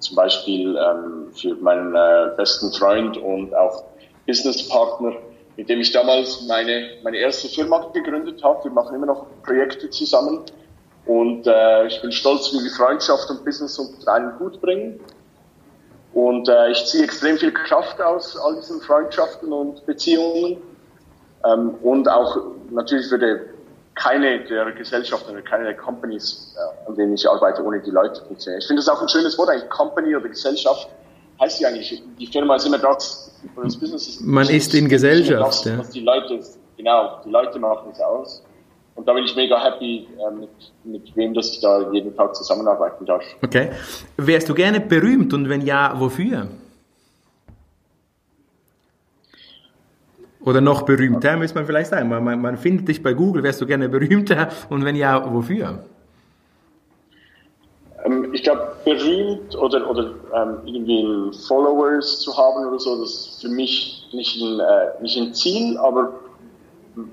zum 0.00 0.16
Beispiel 0.16 0.76
ähm, 0.76 1.32
für 1.34 1.54
meinen 1.54 1.94
äh, 1.94 2.34
besten 2.36 2.72
Freund 2.72 3.16
und 3.16 3.54
auch 3.54 3.84
Businesspartner, 4.26 5.12
mit 5.56 5.68
dem 5.68 5.80
ich 5.80 5.92
damals 5.92 6.42
meine, 6.46 6.90
meine 7.02 7.18
erste 7.18 7.48
Firma 7.48 7.90
gegründet 7.92 8.42
habe. 8.42 8.64
Wir 8.64 8.70
machen 8.70 8.94
immer 8.94 9.06
noch 9.06 9.26
Projekte 9.42 9.90
zusammen. 9.90 10.44
Und 11.04 11.46
äh, 11.46 11.86
ich 11.86 12.00
bin 12.00 12.12
stolz, 12.12 12.52
wie 12.52 12.62
wir 12.62 12.70
Freundschaft 12.70 13.28
und 13.30 13.44
Business 13.44 13.78
unter 13.78 14.12
einen 14.14 14.38
Hut 14.38 14.60
bringen. 14.60 15.00
Und 16.14 16.48
äh, 16.48 16.70
ich 16.70 16.84
ziehe 16.86 17.04
extrem 17.04 17.38
viel 17.38 17.52
Kraft 17.52 18.00
aus 18.00 18.36
all 18.36 18.56
diesen 18.56 18.80
Freundschaften 18.80 19.52
und 19.52 19.84
Beziehungen. 19.86 20.58
Ähm, 21.44 21.74
und 21.82 22.08
auch 22.08 22.38
natürlich 22.70 23.10
würde 23.10 23.48
keine 23.94 24.44
der 24.44 24.72
Gesellschaften 24.72 25.32
oder 25.32 25.42
keine 25.42 25.64
der 25.64 25.76
Companies, 25.76 26.54
äh, 26.56 26.88
an 26.88 26.96
denen 26.96 27.14
ich 27.14 27.28
arbeite, 27.28 27.62
ohne 27.62 27.80
die 27.80 27.90
Leute 27.90 28.24
funktionieren. 28.24 28.60
Ich 28.60 28.66
finde 28.66 28.82
das 28.82 28.88
auch 28.88 29.02
ein 29.02 29.08
schönes 29.08 29.36
Wort, 29.38 29.50
eigentlich 29.50 29.70
Company 29.70 30.14
oder 30.14 30.28
Gesellschaft. 30.28 30.88
Heißt 31.40 31.60
ja 31.60 31.68
eigentlich, 31.68 32.02
die 32.18 32.26
Firma 32.26 32.56
ist 32.56 32.66
immer 32.66 32.78
das, 32.78 33.34
das 33.56 33.76
Business 33.76 34.08
ist. 34.08 34.20
Man 34.20 34.48
ist 34.48 34.74
in 34.74 34.88
Gesellschaft. 34.88 35.66
Das, 35.66 35.78
was 35.78 35.90
die 35.90 36.00
Leute, 36.00 36.40
genau, 36.76 37.20
die 37.24 37.30
Leute 37.30 37.58
machen 37.58 37.90
es 37.92 38.00
aus. 38.00 38.42
Und 38.94 39.08
da 39.08 39.14
bin 39.14 39.24
ich 39.24 39.34
mega 39.34 39.62
happy, 39.62 40.06
äh, 40.18 40.30
mit, 40.34 40.50
mit 40.84 41.16
wem, 41.16 41.32
dass 41.34 41.50
ich 41.50 41.60
da 41.60 41.90
jeden 41.92 42.14
Tag 42.14 42.36
zusammenarbeiten 42.36 43.06
darf. 43.06 43.24
Okay. 43.42 43.70
Wärst 44.16 44.48
du 44.48 44.54
gerne 44.54 44.80
berühmt 44.80 45.32
und 45.32 45.48
wenn 45.48 45.62
ja, 45.62 45.98
wofür? 45.98 46.48
Oder 50.44 50.60
noch 50.60 50.82
berühmter, 50.82 51.36
müsste 51.36 51.56
man 51.56 51.66
vielleicht 51.66 51.90
sagen. 51.90 52.08
Man, 52.08 52.22
man, 52.22 52.40
man, 52.40 52.58
findet 52.58 52.88
dich 52.88 53.02
bei 53.02 53.14
Google, 53.14 53.42
wärst 53.42 53.60
du 53.60 53.66
gerne 53.66 53.88
berühmter 53.88 54.48
und 54.68 54.84
wenn 54.84 54.96
ja, 54.96 55.32
wofür? 55.32 55.84
Ich 58.32 58.42
glaube, 58.42 58.76
berühmt 58.84 59.56
oder, 59.56 59.88
oder 59.88 60.10
ähm, 60.34 60.58
irgendwie 60.64 61.30
Followers 61.46 62.20
zu 62.20 62.36
haben 62.36 62.66
oder 62.66 62.78
so, 62.78 63.00
das 63.00 63.10
ist 63.10 63.40
für 63.42 63.48
mich 63.48 64.08
nicht 64.12 64.40
ein, 64.40 64.60
äh, 64.60 65.02
nicht 65.02 65.16
ein 65.18 65.34
Ziel, 65.34 65.76
aber 65.78 66.12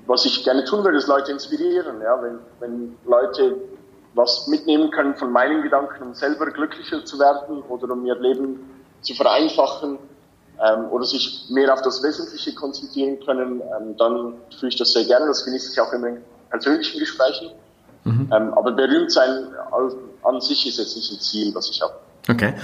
was 0.06 0.24
ich 0.24 0.44
gerne 0.44 0.64
tun 0.64 0.84
würde, 0.84 0.98
ist 0.98 1.08
Leute 1.08 1.32
inspirieren. 1.32 2.00
Ja? 2.02 2.20
Wenn, 2.22 2.38
wenn 2.60 2.96
Leute 3.06 3.56
was 4.14 4.46
mitnehmen 4.48 4.90
können 4.90 5.14
von 5.14 5.30
meinen 5.30 5.62
Gedanken, 5.62 6.02
um 6.02 6.14
selber 6.14 6.46
glücklicher 6.46 7.04
zu 7.04 7.18
werden 7.18 7.62
oder 7.68 7.92
um 7.92 8.04
ihr 8.04 8.16
Leben 8.16 8.58
zu 9.02 9.14
vereinfachen 9.14 9.98
ähm, 10.60 10.90
oder 10.90 11.04
sich 11.04 11.46
mehr 11.50 11.72
auf 11.72 11.82
das 11.82 12.02
Wesentliche 12.02 12.54
konzentrieren 12.54 13.18
können, 13.24 13.60
ähm, 13.60 13.96
dann 13.96 14.34
tue 14.58 14.68
ich 14.68 14.76
das 14.76 14.92
sehr 14.92 15.04
gerne. 15.04 15.26
Das 15.26 15.44
genieße 15.44 15.72
ich 15.72 15.80
auch 15.80 15.92
in 15.92 16.22
persönlichen 16.50 16.98
Gesprächen. 16.98 17.52
Mhm. 18.04 18.30
Ähm, 18.32 18.54
aber 18.54 18.72
berühmt 18.72 19.12
sein 19.12 19.46
an 20.22 20.40
sich 20.40 20.66
ist 20.66 20.78
jetzt 20.78 20.96
nicht 20.96 21.12
ein 21.12 21.20
Ziel, 21.20 21.54
was 21.54 21.70
ich 21.70 21.80
habe. 21.80 21.94
Okay. 22.28 22.54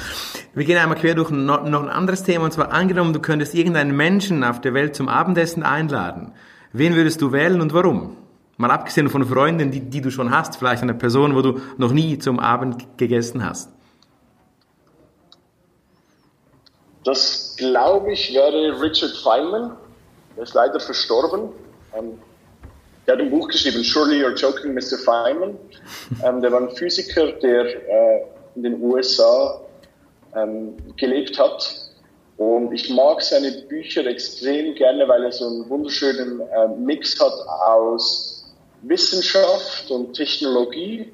Wir 0.54 0.64
gehen 0.64 0.78
einmal 0.78 0.98
quer 0.98 1.14
durch 1.14 1.30
noch, 1.30 1.64
ein 1.64 1.74
anderes 1.74 2.22
Thema 2.22 2.44
und 2.44 2.52
zwar 2.52 2.72
angenommen, 2.72 3.12
du 3.12 3.20
könntest 3.20 3.54
irgendeinen 3.54 3.96
Menschen 3.96 4.44
auf 4.44 4.60
der 4.60 4.74
Welt 4.74 4.94
zum 4.94 5.08
Abendessen 5.08 5.62
einladen. 5.62 6.32
Wen 6.72 6.94
würdest 6.94 7.22
du 7.22 7.32
wählen 7.32 7.60
und 7.60 7.72
warum? 7.72 8.16
Mal 8.58 8.70
abgesehen 8.70 9.08
von 9.08 9.24
Freunden, 9.24 9.70
die, 9.70 9.80
die 9.80 10.00
du 10.00 10.10
schon 10.10 10.30
hast, 10.30 10.56
vielleicht 10.56 10.82
eine 10.82 10.94
Person, 10.94 11.34
wo 11.34 11.42
du 11.42 11.60
noch 11.78 11.92
nie 11.92 12.18
zum 12.18 12.38
Abend 12.38 12.98
gegessen 12.98 13.44
hast. 13.44 13.70
Das 17.04 17.54
glaube 17.56 18.12
ich 18.12 18.34
wäre 18.34 18.80
Richard 18.80 19.12
Feynman. 19.22 19.72
Der 20.36 20.42
ist 20.42 20.54
leider 20.54 20.80
verstorben. 20.80 21.50
Ähm, 21.96 22.18
der 23.06 23.14
hat 23.14 23.20
ein 23.20 23.30
Buch 23.30 23.48
geschrieben, 23.48 23.82
Surely 23.84 24.22
You're 24.22 24.34
Joking, 24.34 24.74
Mr. 24.74 24.98
Feynman. 25.04 25.56
Ähm, 26.24 26.40
der 26.40 26.52
war 26.52 26.60
ein 26.60 26.70
Physiker, 26.70 27.32
der 27.32 27.66
äh, 27.66 28.26
in 28.56 28.62
den 28.62 28.82
USA 28.82 29.60
ähm, 30.34 30.74
gelebt 30.96 31.38
hat 31.38 31.86
und 32.36 32.72
ich 32.72 32.90
mag 32.90 33.22
seine 33.22 33.50
Bücher 33.68 34.06
extrem 34.06 34.74
gerne, 34.74 35.08
weil 35.08 35.24
er 35.24 35.32
so 35.32 35.46
einen 35.46 35.68
wunderschönen 35.70 36.40
äh, 36.40 36.68
Mix 36.76 37.18
hat 37.18 37.32
aus 37.32 38.54
Wissenschaft 38.82 39.90
und 39.90 40.12
Technologie, 40.12 41.10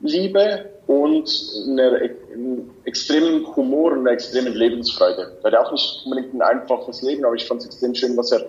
Liebe 0.00 0.68
und 0.88 1.30
einer, 1.68 2.00
einem 2.32 2.70
extremen 2.84 3.46
Humor 3.54 3.92
und 3.92 4.00
einer 4.00 4.10
extremen 4.10 4.52
Lebensfreude. 4.52 5.38
Er 5.42 5.52
hat 5.52 5.66
auch 5.66 5.72
nicht 5.72 6.02
unbedingt 6.04 6.34
ein 6.34 6.42
einfaches 6.42 7.02
Leben, 7.02 7.24
aber 7.24 7.36
ich 7.36 7.44
fand 7.44 7.60
es 7.60 7.66
extrem 7.66 7.94
schön, 7.94 8.16
was 8.16 8.32
er, 8.32 8.44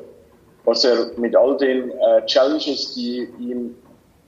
was 0.66 0.84
er 0.84 1.12
mit 1.18 1.36
all 1.36 1.58
den 1.58 1.92
äh, 1.92 2.26
Challenges, 2.26 2.94
die 2.96 3.28
ihm, 3.40 3.76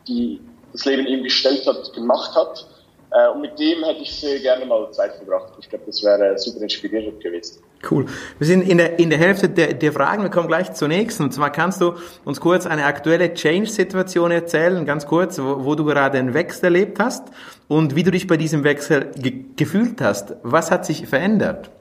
die 0.08 0.40
das 0.72 0.86
Leben 0.86 1.06
ihm 1.08 1.24
gestellt 1.24 1.66
hat, 1.68 1.92
gemacht 1.94 2.36
hat. 2.36 2.68
Äh, 3.12 3.30
und 3.30 3.42
mit 3.42 3.58
dem 3.58 3.84
hätte 3.84 4.02
ich 4.02 4.20
sehr 4.20 4.40
gerne 4.40 4.66
mal 4.66 4.92
Zeit 4.92 5.16
verbracht. 5.16 5.54
Ich 5.60 5.70
glaube, 5.70 5.86
das 5.86 6.04
wäre 6.04 6.38
super 6.38 6.62
inspirierend 6.62 7.22
gewesen. 7.22 7.64
Cool. 7.90 8.06
Wir 8.38 8.48
sind 8.48 8.68
in 8.68 8.78
der, 8.78 9.00
in 9.00 9.10
der 9.10 9.20
Hälfte 9.20 9.50
der, 9.50 9.74
der 9.74 9.94
Fragen. 9.94 10.24
Wir 10.24 10.30
kommen 10.30 10.48
gleich 10.48 10.74
zur 10.74 10.88
nächsten. 10.88 11.24
Und 11.24 11.34
zwar 11.34 11.52
kannst 11.52 11.80
du 11.80 11.94
uns 12.26 12.40
kurz 12.42 12.66
eine 12.66 12.86
aktuelle 12.86 13.34
Change-Situation 13.34 14.32
erzählen, 14.32 14.86
ganz 14.86 15.06
kurz, 15.06 15.40
wo, 15.40 15.64
wo, 15.64 15.76
du 15.76 15.86
gerade 15.86 16.18
einen 16.18 16.34
Wechsel 16.34 16.66
erlebt 16.66 17.00
hast 17.00 17.24
und 17.68 17.96
wie 17.96 18.04
du 18.04 18.12
dich 18.12 18.28
bei 18.28 18.38
diesem 18.38 18.64
Wechsel 18.64 19.12
ge 19.16 19.46
gefühlt 19.56 20.02
hast. 20.02 20.36
Was 20.44 20.70
hat 20.72 20.86
sich 20.86 21.08
verändert? 21.08 21.72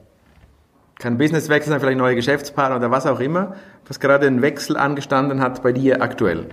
Kann 0.99 1.17
Businesswechsel 1.17 1.71
sein, 1.71 1.79
vielleicht 1.79 1.97
neue 1.97 2.15
Geschäftspartner 2.15 2.77
oder 2.77 2.89
was 2.89 3.05
auch 3.05 3.19
immer, 3.19 3.55
was 3.87 3.99
gerade 3.99 4.25
einen 4.25 4.41
Wechsel 4.41 4.77
angestanden 4.77 5.41
hat 5.41 5.61
bei 5.61 5.71
dir 5.71 6.01
aktuell? 6.01 6.49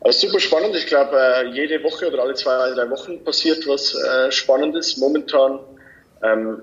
Also 0.00 0.28
super 0.28 0.40
spannend. 0.40 0.74
Ich 0.74 0.86
glaube, 0.86 1.16
äh, 1.18 1.48
jede 1.50 1.82
Woche 1.82 2.08
oder 2.08 2.22
alle 2.22 2.34
zwei, 2.34 2.70
drei 2.74 2.88
Wochen 2.88 3.22
passiert 3.24 3.66
was 3.68 3.94
äh, 3.94 4.30
Spannendes. 4.30 4.96
Momentan 4.96 5.58
ähm, 6.22 6.62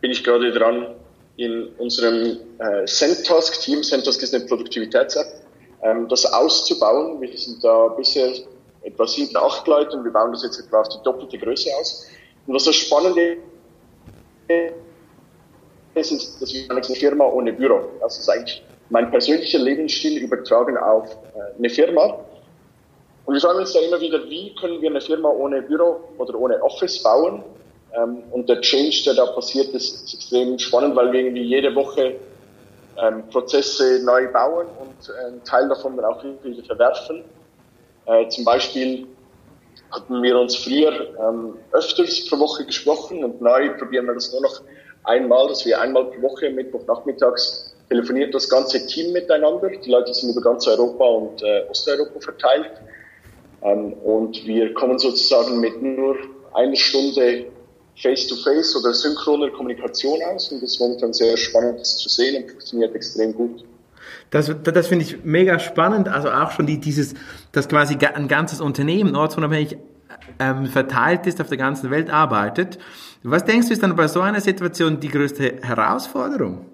bin 0.00 0.10
ich 0.10 0.22
gerade 0.22 0.52
dran, 0.52 0.94
in 1.36 1.68
unserem 1.78 2.36
äh, 2.58 2.84
Centtask-Team, 2.84 3.82
Centtask 3.82 4.22
ist 4.22 4.34
eine 4.34 4.44
Produktivitäts-App, 4.44 5.26
ähm, 5.82 6.08
das 6.08 6.26
auszubauen. 6.26 7.20
Wir 7.20 7.36
sind 7.36 7.64
da 7.64 7.88
bisher 7.88 8.32
etwa 8.82 9.06
sieben, 9.06 9.36
acht 9.36 9.66
Leute 9.66 9.96
und 9.96 10.04
wir 10.04 10.12
bauen 10.12 10.32
das 10.32 10.42
jetzt 10.42 10.60
etwa 10.60 10.80
auf 10.80 10.88
die 10.90 11.02
doppelte 11.02 11.38
Größe 11.38 11.70
aus. 11.80 12.06
Und 12.46 12.54
was 12.54 12.64
das 12.64 12.76
Spannende 12.76 13.38
ist, 14.48 16.10
ist, 16.10 16.42
dass 16.42 16.52
wir 16.52 16.70
eine 16.70 16.82
Firma 16.82 17.26
ohne 17.26 17.52
Büro. 17.52 17.80
Das 18.00 18.18
ist 18.18 18.28
eigentlich 18.28 18.62
mein 18.90 19.10
persönlicher 19.10 19.58
Lebensstil 19.58 20.22
übertragen 20.22 20.76
auf 20.76 21.10
äh, 21.34 21.58
eine 21.58 21.70
Firma. 21.70 22.18
Und 23.24 23.34
wir 23.34 23.40
fragen 23.40 23.60
uns 23.60 23.72
da 23.72 23.80
immer 23.80 24.00
wieder, 24.00 24.22
wie 24.28 24.54
können 24.54 24.82
wir 24.82 24.90
eine 24.90 25.00
Firma 25.00 25.30
ohne 25.30 25.62
Büro 25.62 26.00
oder 26.18 26.38
ohne 26.38 26.62
Office 26.62 27.02
bauen? 27.02 27.42
Ähm, 27.96 28.22
und 28.32 28.48
der 28.48 28.60
Change, 28.60 29.02
der 29.06 29.14
da 29.14 29.26
passiert, 29.26 29.68
ist, 29.68 30.12
extrem 30.12 30.58
spannend, 30.58 30.96
weil 30.96 31.12
wir 31.12 31.20
irgendwie 31.20 31.42
jede 31.44 31.74
Woche 31.74 32.16
ähm, 33.02 33.22
Prozesse 33.30 34.02
neu 34.04 34.30
bauen 34.30 34.66
und 34.80 35.08
äh, 35.08 35.26
einen 35.26 35.44
Teil 35.44 35.68
davon 35.68 35.96
dann 35.96 36.04
auch 36.04 36.22
wieder 36.22 36.64
verwerfen. 36.64 37.24
Äh, 38.06 38.28
zum 38.28 38.44
Beispiel 38.44 39.06
hatten 39.94 40.22
wir 40.22 40.38
uns 40.38 40.56
früher 40.56 40.92
ähm, 41.18 41.54
öfters 41.72 42.28
pro 42.28 42.38
Woche 42.38 42.64
gesprochen 42.64 43.24
und 43.24 43.40
neu 43.40 43.70
probieren 43.78 44.06
wir 44.06 44.14
das 44.14 44.32
nur 44.32 44.42
noch 44.42 44.62
einmal, 45.04 45.48
dass 45.48 45.64
wir 45.64 45.80
einmal 45.80 46.06
pro 46.06 46.22
Woche, 46.22 46.50
Mittwochnachmittags, 46.50 47.74
telefoniert 47.88 48.34
das 48.34 48.48
ganze 48.48 48.86
Team 48.86 49.12
miteinander. 49.12 49.70
Die 49.70 49.90
Leute 49.90 50.12
sind 50.14 50.30
über 50.30 50.40
ganz 50.40 50.66
Europa 50.66 51.04
und 51.04 51.42
äh, 51.42 51.64
Osteuropa 51.70 52.20
verteilt. 52.20 52.70
Ähm, 53.62 53.92
und 53.92 54.46
wir 54.46 54.74
kommen 54.74 54.98
sozusagen 54.98 55.60
mit 55.60 55.80
nur 55.82 56.16
einer 56.54 56.76
Stunde 56.76 57.46
Face-to-Face 57.96 58.74
-face 58.74 58.80
oder 58.80 58.92
synchroner 58.92 59.50
Kommunikation 59.50 60.20
aus. 60.22 60.50
Und 60.50 60.62
das 60.62 60.72
ist 60.72 60.80
momentan 60.80 61.12
sehr 61.12 61.36
spannend 61.36 61.84
zu 61.86 62.08
sehen 62.08 62.42
und 62.42 62.50
funktioniert 62.50 62.94
extrem 62.94 63.34
gut. 63.34 63.64
Das, 64.34 64.52
das 64.64 64.88
finde 64.88 65.04
ich 65.04 65.24
mega 65.24 65.60
spannend. 65.60 66.08
Also 66.08 66.28
auch 66.28 66.50
schon 66.50 66.66
die, 66.66 66.80
dieses, 66.80 67.14
dass 67.52 67.68
quasi 67.68 67.96
ein 67.96 68.26
ganzes 68.26 68.60
Unternehmen 68.60 69.14
ortsunabhängig 69.14 69.76
ähm, 70.40 70.66
verteilt 70.66 71.28
ist, 71.28 71.40
auf 71.40 71.48
der 71.48 71.56
ganzen 71.56 71.92
Welt 71.92 72.10
arbeitet. 72.10 72.80
Was 73.22 73.44
denkst 73.44 73.68
du, 73.68 73.72
ist 73.72 73.84
dann 73.84 73.94
bei 73.94 74.08
so 74.08 74.22
einer 74.22 74.40
Situation 74.40 74.98
die 74.98 75.08
größte 75.08 75.60
Herausforderung? 75.62 76.66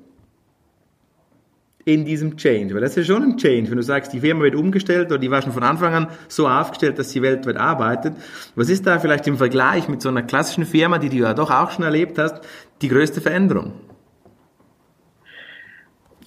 in 1.86 2.04
diesem 2.04 2.36
Change? 2.36 2.74
Weil 2.74 2.82
das 2.82 2.96
ist 2.96 3.08
ja 3.08 3.14
schon 3.14 3.24
ein 3.24 3.36
Change. 3.36 3.70
Wenn 3.70 3.76
du 3.76 3.82
sagst, 3.82 4.12
die 4.12 4.20
Firma 4.20 4.44
wird 4.44 4.54
umgestellt 4.54 5.08
oder 5.08 5.18
die 5.18 5.30
war 5.30 5.42
schon 5.42 5.52
von 5.52 5.62
Anfang 5.62 5.92
an 5.92 6.08
so 6.28 6.48
aufgestellt, 6.48 6.98
dass 6.98 7.10
sie 7.10 7.20
weltweit 7.20 7.56
arbeitet. 7.56 8.14
Was 8.54 8.68
ist 8.68 8.86
da 8.86 8.98
vielleicht 8.98 9.26
im 9.26 9.36
Vergleich 9.36 9.88
mit 9.88 10.00
so 10.00 10.08
einer 10.08 10.22
klassischen 10.22 10.64
Firma, 10.64 10.98
die 10.98 11.08
du 11.08 11.16
ja 11.16 11.34
doch 11.34 11.50
auch 11.50 11.72
schon 11.72 11.84
erlebt 11.84 12.18
hast, 12.18 12.40
die 12.80 12.88
größte 12.88 13.20
Veränderung? 13.20 13.72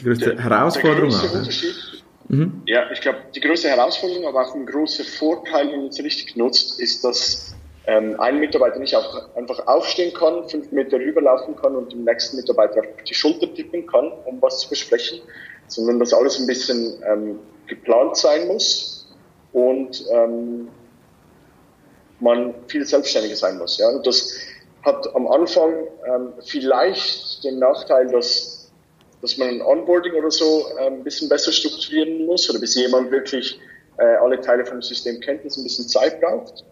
Die 0.03 0.09
größte 0.09 0.35
der, 0.35 0.43
Herausforderung 0.43 1.09
der 1.09 1.19
auch. 1.19 1.33
Unterschied, 1.33 2.03
mhm. 2.27 2.61
Ja, 2.65 2.91
ich 2.91 2.99
glaube, 2.99 3.19
die 3.33 3.39
größte 3.39 3.69
Herausforderung, 3.69 4.27
aber 4.27 4.45
auch 4.45 4.53
ein 4.53 4.65
großer 4.65 5.05
Vorteil, 5.05 5.71
wenn 5.71 5.79
man 5.79 5.87
es 5.87 5.99
richtig 6.03 6.35
nutzt, 6.35 6.77
ist, 6.81 7.05
dass 7.05 7.55
ähm, 7.87 8.19
ein 8.19 8.39
Mitarbeiter 8.39 8.79
nicht 8.79 8.95
auch 8.95 9.33
einfach 9.35 9.65
aufstehen 9.65 10.13
kann, 10.13 10.47
fünf 10.49 10.71
Meter 10.73 10.97
rüberlaufen 10.97 11.55
kann 11.55 11.75
und 11.75 11.93
dem 11.93 12.03
nächsten 12.03 12.35
Mitarbeiter 12.35 12.81
auf 12.81 13.03
die 13.07 13.13
Schulter 13.13 13.53
tippen 13.53 13.87
kann, 13.87 14.11
um 14.25 14.41
was 14.41 14.59
zu 14.59 14.69
besprechen, 14.69 15.21
sondern 15.67 15.99
dass 15.99 16.13
alles 16.13 16.37
ein 16.39 16.47
bisschen 16.47 17.01
ähm, 17.09 17.39
geplant 17.67 18.17
sein 18.17 18.47
muss 18.47 19.07
und 19.53 20.03
ähm, 20.11 20.67
man 22.19 22.53
viel 22.67 22.85
selbstständiger 22.85 23.35
sein 23.35 23.57
muss. 23.57 23.77
Ja? 23.77 23.87
Und 23.89 24.05
das 24.05 24.33
hat 24.83 25.15
am 25.15 25.27
Anfang 25.27 25.73
ähm, 26.05 26.33
vielleicht 26.45 27.43
den 27.43 27.59
Nachteil, 27.59 28.07
dass, 28.11 28.52
dass 29.23 29.37
man 29.37 29.47
ein 29.47 29.61
Onboarding 29.61 30.15
oder 30.15 30.29
so 30.29 30.67
äh, 30.77 30.87
ein 30.87 31.01
bisschen 31.01 31.29
besser 31.29 31.53
strukturieren 31.53 32.25
muss 32.25 32.49
oder 32.49 32.59
bis 32.59 32.75
jemand 32.75 33.09
wirklich 33.09 33.57
äh, 33.97 34.03
alle 34.03 34.39
Teile 34.41 34.65
vom 34.65 34.81
System 34.81 35.21
kennt, 35.21 35.45
das 35.45 35.55
ein 35.55 35.63
bisschen 35.63 35.87
Zeit 35.87 36.19
braucht. 36.19 36.65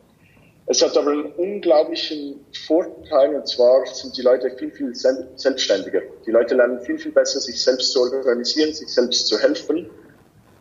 Es 0.66 0.82
hat 0.82 0.98
aber 0.98 1.12
einen 1.12 1.32
unglaublichen 1.38 2.46
Vorteil, 2.68 3.36
und 3.36 3.48
zwar 3.48 3.86
sind 3.86 4.18
die 4.18 4.22
Leute 4.22 4.52
viel, 4.58 4.70
viel 4.70 4.94
selbstständiger. 4.94 6.02
Die 6.26 6.32
Leute 6.32 6.56
lernen 6.56 6.82
viel, 6.82 7.00
viel 7.00 7.14
besser, 7.14 7.40
sich 7.40 7.62
selbst 7.62 7.94
zu 7.94 8.02
organisieren, 8.02 8.74
sich 8.74 8.90
selbst 8.90 9.28
zu 9.28 9.40
helfen. 9.40 9.90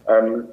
Ähm, 0.09 0.49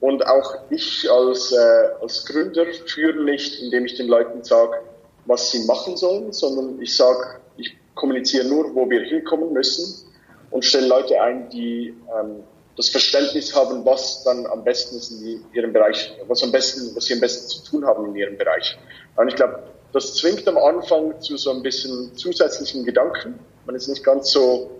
und 0.00 0.26
auch 0.26 0.58
ich 0.70 1.08
als, 1.08 1.52
äh, 1.52 2.02
als 2.02 2.26
Gründer 2.26 2.66
führe 2.86 3.22
nicht, 3.22 3.62
indem 3.62 3.84
ich 3.84 3.96
den 3.96 4.08
Leuten 4.08 4.42
sage, 4.42 4.78
was 5.26 5.52
sie 5.52 5.64
machen 5.64 5.96
sollen, 5.96 6.32
sondern 6.32 6.82
ich 6.82 6.96
sage, 6.96 7.38
ich 7.56 7.76
kommuniziere 7.94 8.48
nur, 8.48 8.74
wo 8.74 8.90
wir 8.90 9.02
hinkommen 9.02 9.52
müssen 9.52 10.07
und 10.50 10.64
stelle 10.64 10.86
Leute 10.86 11.20
ein, 11.20 11.48
die 11.50 11.94
ähm, 12.18 12.42
das 12.76 12.88
Verständnis 12.88 13.54
haben, 13.54 13.84
was 13.84 14.22
dann 14.22 14.46
am 14.46 14.62
besten 14.62 14.96
ist 14.96 15.10
in 15.10 15.44
ihrem 15.52 15.72
Bereich, 15.72 16.12
was 16.28 16.42
am 16.42 16.52
besten, 16.52 16.94
was 16.94 17.06
sie 17.06 17.14
am 17.14 17.20
besten 17.20 17.48
zu 17.48 17.70
tun 17.70 17.84
haben 17.84 18.06
in 18.06 18.14
ihrem 18.14 18.38
Bereich. 18.38 18.78
Und 19.16 19.28
ich 19.28 19.34
glaube, 19.34 19.64
das 19.92 20.14
zwingt 20.14 20.46
am 20.46 20.56
Anfang 20.58 21.20
zu 21.20 21.36
so 21.36 21.50
ein 21.50 21.62
bisschen 21.62 22.14
zusätzlichen 22.16 22.84
Gedanken. 22.84 23.38
Man 23.66 23.74
ist 23.74 23.88
nicht 23.88 24.04
ganz 24.04 24.30
so, 24.30 24.70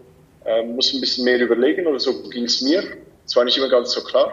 äh, 0.44 0.62
muss 0.62 0.92
ein 0.94 1.00
bisschen 1.00 1.24
mehr 1.24 1.40
überlegen 1.40 1.87
oder 1.87 1.98
so 1.98 2.22
ging 2.31 2.44
es 2.44 2.62
mir. 2.62 2.85
Es 3.26 3.35
war 3.35 3.44
nicht 3.44 3.59
immer 3.59 3.68
ganz 3.68 3.90
so 3.90 4.02
klar. 4.02 4.33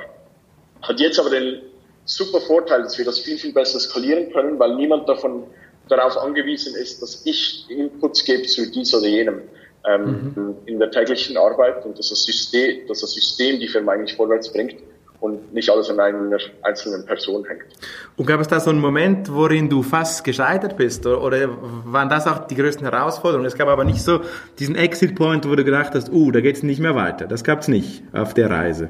Hat 0.84 1.00
jetzt 1.00 1.20
aber 1.20 1.32
den 1.32 1.62
super 2.06 2.40
Vorteil, 2.42 2.84
dass 2.84 2.98
wir 2.98 3.06
das 3.06 3.20
viel, 3.20 3.38
viel 3.38 3.52
besser 3.52 3.80
skalieren 3.80 4.32
können, 4.32 4.60
weil 4.60 4.76
niemand 4.76 5.10
davon 5.10 5.46
darauf 5.90 6.18
angewiesen 6.18 6.76
ist, 6.76 7.02
dass 7.02 7.26
ich 7.26 7.66
Inputs 7.70 8.24
gebe 8.24 8.44
zu 8.44 8.70
dies 8.70 8.94
oder 8.94 9.08
jenem 9.08 9.42
ähm, 9.88 10.34
mhm. 10.36 10.56
in 10.66 10.80
der 10.80 10.92
täglichen 10.92 11.38
Arbeit 11.38 11.86
und 11.86 11.98
dass 11.98 12.10
das 12.10 12.24
System, 12.24 12.88
dass 12.88 13.02
das 13.02 13.12
System 13.12 13.60
die 13.60 13.68
Firma 13.68 13.94
eigentlich 13.94 14.16
vorwärts 14.16 14.52
bringt 14.52 14.76
und 15.20 15.54
nicht 15.54 15.70
alles 15.70 15.90
an 15.90 16.00
einer 16.00 16.38
einzelnen 16.62 17.06
Person 17.06 17.46
hängt. 17.46 17.64
Und 18.16 18.26
gab 18.26 18.40
es 18.40 18.48
da 18.48 18.60
so 18.60 18.70
einen 18.70 18.80
Moment, 18.80 19.32
worin 19.32 19.70
du 19.70 19.82
fast 19.82 20.24
gescheitert 20.24 20.78
bist? 20.78 21.06
Oder, 21.06 21.22
oder 21.22 21.58
waren 21.86 22.10
das 22.10 22.28
auch 22.28 22.48
die 22.48 22.56
größten 22.56 22.90
Herausforderungen? 22.90 23.46
Es 23.46 23.56
gab 23.56 23.68
aber 23.68 23.84
nicht 23.84 24.02
so 24.02 24.22
diesen 24.60 24.76
Exit-Point, 24.76 25.50
wo 25.50 25.56
du 25.56 25.64
gedacht 25.64 25.94
hast, 25.96 26.12
uh, 26.12 26.32
da 26.32 26.42
geht 26.42 26.58
es 26.58 26.64
nicht 26.64 26.80
mehr 26.80 26.96
weiter. 26.96 27.26
Das 27.28 27.44
gab 27.44 27.62
es 27.62 27.68
nicht 27.68 28.04
auf 28.14 28.34
der 28.34 28.50
Reise. 28.50 28.90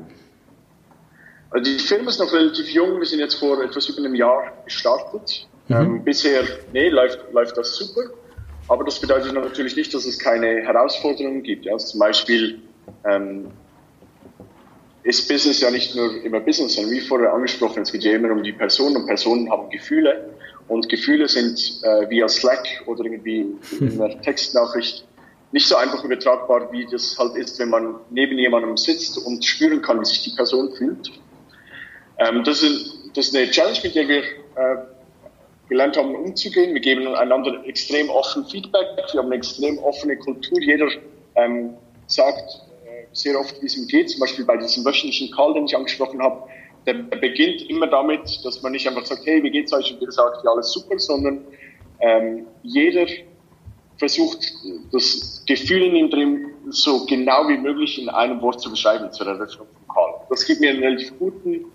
Also 1.52 1.72
die 1.72 1.80
Firma 1.80 2.10
ist 2.10 2.20
noch 2.20 2.34
relativ 2.34 2.68
jung. 2.70 3.00
Wir 3.00 3.06
sind 3.06 3.20
jetzt 3.20 3.36
vor 3.36 3.64
etwas 3.64 3.88
über 3.88 4.00
einem 4.00 4.16
Jahr 4.16 4.52
gestartet. 4.66 5.48
Mhm. 5.68 5.76
Ähm, 5.76 6.04
bisher, 6.04 6.44
nee, 6.74 6.90
läuft, 6.90 7.20
läuft 7.32 7.58
das 7.58 7.76
super. 7.76 8.02
Aber 8.68 8.84
das 8.84 9.00
bedeutet 9.00 9.34
natürlich 9.34 9.76
nicht, 9.76 9.94
dass 9.94 10.06
es 10.06 10.18
keine 10.18 10.62
Herausforderungen 10.62 11.44
gibt. 11.44 11.66
Ja? 11.66 11.78
Zum 11.78 12.00
Beispiel 12.00 12.60
ähm, 13.04 13.52
ist 15.04 15.28
Business 15.28 15.62
ja 15.62 15.70
nicht 15.70 15.96
nur 15.96 16.24
immer 16.24 16.40
Business, 16.40 16.76
sondern 16.76 16.94
wie 16.94 17.02
vorher 17.02 17.32
angesprochen, 17.32 17.84
es 17.84 17.92
geht 17.92 18.04
ja 18.04 18.14
immer 18.14 18.32
um 18.32 18.42
die 18.42 18.54
Person 18.54 18.96
und 18.96 19.06
Personen 19.06 19.52
haben 19.52 19.70
Gefühle 19.70 20.30
und 20.68 20.90
Gefühle 20.90 21.28
sind 21.28 21.60
äh, 21.84 22.10
via 22.10 22.28
Slack 22.28 22.66
oder 22.88 23.06
irgendwie 23.06 23.56
in 23.80 24.02
einer 24.02 24.20
Textnachricht 24.22 25.06
nicht 25.52 25.68
so 25.68 25.76
einfach 25.76 26.04
übertragbar, 26.04 26.72
wie 26.72 26.88
das 26.92 27.18
halt 27.20 27.36
ist, 27.36 27.60
wenn 27.60 27.70
man 27.70 27.96
neben 28.10 28.38
jemandem 28.38 28.76
sitzt 28.78 29.18
und 29.20 29.46
spüren 29.46 29.82
kann, 29.82 30.02
wie 30.02 30.06
sich 30.06 30.24
die 30.24 30.36
Person 30.36 30.74
fühlt. 30.74 31.12
Ähm, 32.18 32.44
das, 32.44 32.64
ist, 32.64 33.12
das 33.14 33.28
ist 33.28 33.36
eine 33.36 33.50
Challenge, 33.52 33.78
mit 33.84 33.96
der 33.96 34.08
wir 34.08 34.18
äh, 34.18 34.76
gelernt 35.70 35.98
haben, 35.98 36.16
umzugehen. 36.16 36.74
Wir 36.74 36.82
geben 36.82 37.08
einander 37.08 37.64
extrem 37.66 38.10
offen 38.10 38.46
Feedback. 38.46 38.88
Wir 39.12 39.20
haben 39.20 39.28
eine 39.28 39.36
extrem 39.36 39.78
offene 39.80 40.18
Kultur. 40.18 40.60
Jeder 40.62 40.88
ähm, 41.36 41.76
sagt 42.08 42.62
äh, 42.86 43.06
sehr 43.14 43.40
oft, 43.40 43.62
wie 43.62 43.66
es 43.66 43.78
ihm 43.78 43.88
geht. 43.88 44.10
Zum 44.10 44.20
Beispiel 44.20 44.46
bei 44.46 44.58
diesem 44.58 44.86
wöchentlichen 44.86 45.32
Call, 45.32 45.54
den 45.54 45.66
ich 45.66 45.76
angesprochen 45.76 46.22
habe. 46.22 46.48
Der 46.86 46.94
beginnt 46.94 47.68
immer 47.70 47.88
damit, 47.88 48.22
dass 48.44 48.62
man 48.62 48.72
nicht 48.72 48.88
einfach 48.88 49.06
sagt, 49.06 49.26
hey, 49.26 49.42
wie 49.42 49.50
geht's 49.50 49.74
euch? 49.74 49.92
Und 49.92 50.02
ihr 50.02 50.12
sagt, 50.12 50.44
ja, 50.44 50.52
alles 50.52 50.72
super, 50.72 51.00
sondern 51.00 51.44
ähm, 52.00 52.46
jeder 52.62 53.08
versucht, 53.98 54.54
das 54.92 55.44
Gefühl 55.48 55.84
in 55.84 55.96
ihm 55.96 56.10
drin 56.10 56.46
so 56.70 57.06
genau 57.06 57.48
wie 57.48 57.58
möglich 57.58 58.00
in 58.02 58.10
einem 58.10 58.42
Wort 58.42 58.60
zu 58.60 58.70
beschreiben 58.70 59.12
zur 59.12 59.28
Eröffnung 59.28 59.68
vom 59.68 59.96
Call. 59.96 60.14
Das 60.30 60.46
gibt 60.46 60.62
mir 60.62 60.72
einen 60.72 60.84
relativ 60.84 61.18
guten 61.18 61.66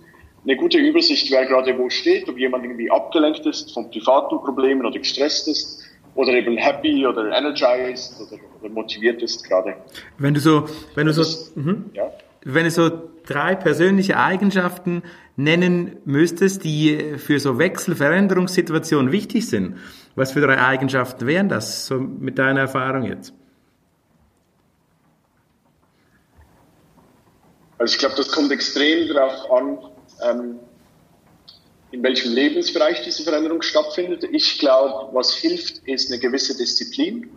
eine 0.44 0.56
gute 0.56 0.78
Übersicht, 0.78 1.30
wer 1.30 1.46
gerade 1.46 1.76
wo 1.78 1.90
steht, 1.90 2.28
ob 2.28 2.38
jemand 2.38 2.64
irgendwie 2.64 2.90
abgelenkt 2.90 3.44
ist 3.46 3.72
von 3.72 3.90
privaten 3.90 4.38
Problemen 4.38 4.86
oder 4.86 4.98
gestresst 4.98 5.48
ist 5.48 5.82
oder 6.14 6.32
eben 6.32 6.56
happy 6.56 7.06
oder 7.06 7.36
energized 7.36 8.20
oder, 8.20 8.40
oder 8.60 8.70
motiviert 8.70 9.22
ist 9.22 9.44
gerade. 9.44 9.76
Wenn 10.18 10.34
du 10.34 10.40
so, 10.40 10.66
wenn 10.94 11.06
du 11.06 11.12
so, 11.12 11.22
das, 11.22 11.54
mhm. 11.54 11.90
ja? 11.94 12.10
wenn 12.42 12.64
du 12.64 12.70
so 12.70 12.90
drei 13.26 13.54
persönliche 13.54 14.16
Eigenschaften 14.16 15.02
nennen 15.36 15.98
müsstest, 16.04 16.64
die 16.64 17.16
für 17.18 17.38
so 17.38 17.58
Wechselveränderungssituationen 17.58 19.12
wichtig 19.12 19.48
sind, 19.48 19.76
was 20.14 20.32
für 20.32 20.40
drei 20.40 20.58
Eigenschaften 20.58 21.26
wären 21.26 21.48
das, 21.48 21.86
so 21.86 21.98
mit 21.98 22.38
deiner 22.38 22.60
Erfahrung 22.60 23.04
jetzt? 23.04 23.32
Also 27.78 27.94
ich 27.94 27.98
glaube, 27.98 28.14
das 28.16 28.30
kommt 28.30 28.52
extrem 28.52 29.08
darauf 29.08 29.50
an, 29.50 29.78
in 31.92 32.02
welchem 32.02 32.32
Lebensbereich 32.32 33.02
diese 33.02 33.22
Veränderung 33.22 33.62
stattfindet. 33.62 34.24
Ich 34.30 34.58
glaube, 34.58 35.14
was 35.14 35.34
hilft, 35.34 35.78
ist 35.86 36.10
eine 36.10 36.20
gewisse 36.20 36.56
Disziplin, 36.56 37.30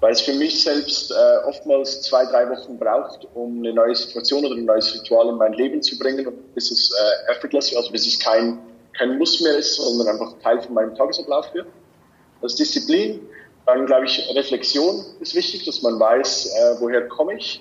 weil 0.00 0.12
es 0.12 0.20
für 0.20 0.32
mich 0.32 0.62
selbst 0.62 1.10
äh, 1.10 1.46
oftmals 1.46 2.02
zwei, 2.02 2.24
drei 2.26 2.48
Wochen 2.48 2.78
braucht, 2.78 3.26
um 3.34 3.58
eine 3.58 3.72
neue 3.72 3.94
Situation 3.94 4.44
oder 4.44 4.54
ein 4.54 4.64
neues 4.64 4.94
Ritual 4.94 5.28
in 5.28 5.36
mein 5.36 5.52
Leben 5.54 5.82
zu 5.82 5.98
bringen, 5.98 6.26
bis 6.54 6.70
es 6.70 6.90
äh, 6.90 7.32
effortless, 7.32 7.74
also 7.74 7.90
bis 7.90 8.06
es 8.06 8.18
kein, 8.18 8.58
kein 8.96 9.18
Muss 9.18 9.40
mehr 9.40 9.56
ist, 9.56 9.74
sondern 9.74 10.08
einfach 10.08 10.38
Teil 10.42 10.62
von 10.62 10.74
meinem 10.74 10.94
Tagesablauf 10.94 11.52
wird. 11.52 11.66
Das 12.40 12.54
Disziplin, 12.54 13.20
dann 13.66 13.86
glaube 13.86 14.06
ich, 14.06 14.34
Reflexion 14.34 15.04
ist 15.20 15.34
wichtig, 15.34 15.64
dass 15.64 15.82
man 15.82 15.98
weiß, 15.98 16.46
äh, 16.46 16.80
woher 16.80 17.06
komme 17.08 17.34
ich, 17.34 17.60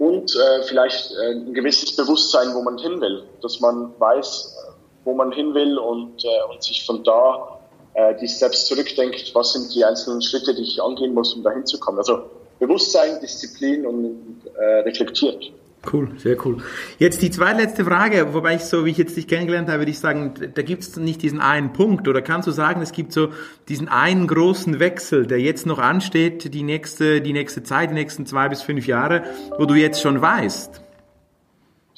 und 0.00 0.34
äh, 0.34 0.62
vielleicht 0.62 1.12
äh, 1.12 1.32
ein 1.32 1.52
gewisses 1.52 1.94
Bewusstsein, 1.94 2.54
wo 2.54 2.62
man 2.62 2.78
hin 2.78 3.02
will, 3.02 3.22
dass 3.42 3.60
man 3.60 3.92
weiß, 3.98 4.56
äh, 4.56 4.72
wo 5.04 5.12
man 5.12 5.30
hin 5.30 5.52
will 5.52 5.76
und, 5.78 6.24
äh, 6.24 6.50
und 6.50 6.62
sich 6.62 6.86
von 6.86 7.04
da 7.04 7.60
äh, 7.92 8.14
die 8.18 8.26
Steps 8.26 8.64
zurückdenkt, 8.64 9.34
was 9.34 9.52
sind 9.52 9.74
die 9.74 9.84
einzelnen 9.84 10.22
Schritte, 10.22 10.54
die 10.54 10.62
ich 10.62 10.82
angehen 10.82 11.12
muss, 11.12 11.34
um 11.34 11.42
dahin 11.42 11.66
zu 11.66 11.78
kommen. 11.78 11.98
Also 11.98 12.22
Bewusstsein, 12.58 13.20
Disziplin 13.20 13.86
und 13.86 14.40
äh, 14.58 14.80
reflektiert. 14.80 15.52
Cool, 15.90 16.10
sehr 16.18 16.36
cool. 16.44 16.58
Jetzt 16.98 17.22
die 17.22 17.30
zweitletzte 17.30 17.86
Frage, 17.86 18.34
wobei 18.34 18.56
ich 18.56 18.64
so, 18.64 18.84
wie 18.84 18.90
ich 18.90 18.98
jetzt 18.98 19.16
dich 19.16 19.26
kennengelernt 19.26 19.68
habe, 19.68 19.78
würde 19.80 19.90
ich 19.90 19.98
sagen, 19.98 20.34
da 20.54 20.60
gibt 20.60 20.82
es 20.82 20.96
nicht 20.96 21.22
diesen 21.22 21.40
einen 21.40 21.72
Punkt 21.72 22.06
oder 22.06 22.20
kannst 22.20 22.46
du 22.46 22.52
sagen, 22.52 22.82
es 22.82 22.92
gibt 22.92 23.14
so 23.14 23.30
diesen 23.68 23.88
einen 23.88 24.26
großen 24.26 24.78
Wechsel, 24.78 25.26
der 25.26 25.40
jetzt 25.40 25.64
noch 25.64 25.78
ansteht, 25.78 26.52
die 26.52 26.62
nächste, 26.62 27.22
die 27.22 27.32
nächste 27.32 27.62
Zeit, 27.62 27.90
die 27.90 27.94
nächsten 27.94 28.26
zwei 28.26 28.50
bis 28.50 28.60
fünf 28.60 28.86
Jahre, 28.86 29.22
wo 29.56 29.64
du 29.64 29.74
jetzt 29.74 30.02
schon 30.02 30.20
weißt? 30.20 30.82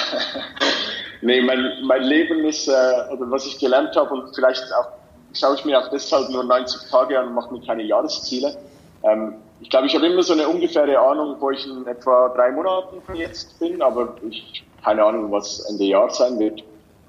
nee, 1.22 1.40
mein, 1.40 1.72
mein 1.86 2.02
Leben 2.02 2.44
ist, 2.44 2.68
äh, 2.68 2.72
oder 3.12 3.30
was 3.30 3.46
ich 3.46 3.58
gelernt 3.58 3.96
habe 3.96 4.12
und 4.12 4.34
vielleicht 4.34 4.64
auch, 4.74 4.88
schaue 5.32 5.54
ich 5.54 5.64
mir 5.64 5.78
auch 5.78 5.88
deshalb 5.88 6.28
nur 6.28 6.44
90 6.44 6.90
Tage 6.90 7.18
an 7.18 7.28
und 7.28 7.34
mache 7.34 7.52
mir 7.52 7.64
keine 7.64 7.82
Jahresziele. 7.82 8.56
Ähm, 9.02 9.36
ich 9.64 9.70
glaube, 9.70 9.86
ich 9.86 9.94
habe 9.94 10.06
immer 10.06 10.22
so 10.22 10.34
eine 10.34 10.46
ungefähre 10.46 10.98
Ahnung, 10.98 11.36
wo 11.40 11.50
ich 11.50 11.66
in 11.66 11.86
etwa 11.86 12.28
drei 12.28 12.52
Monaten 12.52 13.00
von 13.00 13.16
jetzt 13.16 13.58
bin, 13.58 13.80
aber 13.80 14.14
ich 14.28 14.62
keine 14.84 15.02
Ahnung, 15.02 15.32
was 15.32 15.60
Ende 15.70 15.84
Jahr 15.84 16.10
sein 16.10 16.38
wird. 16.38 16.62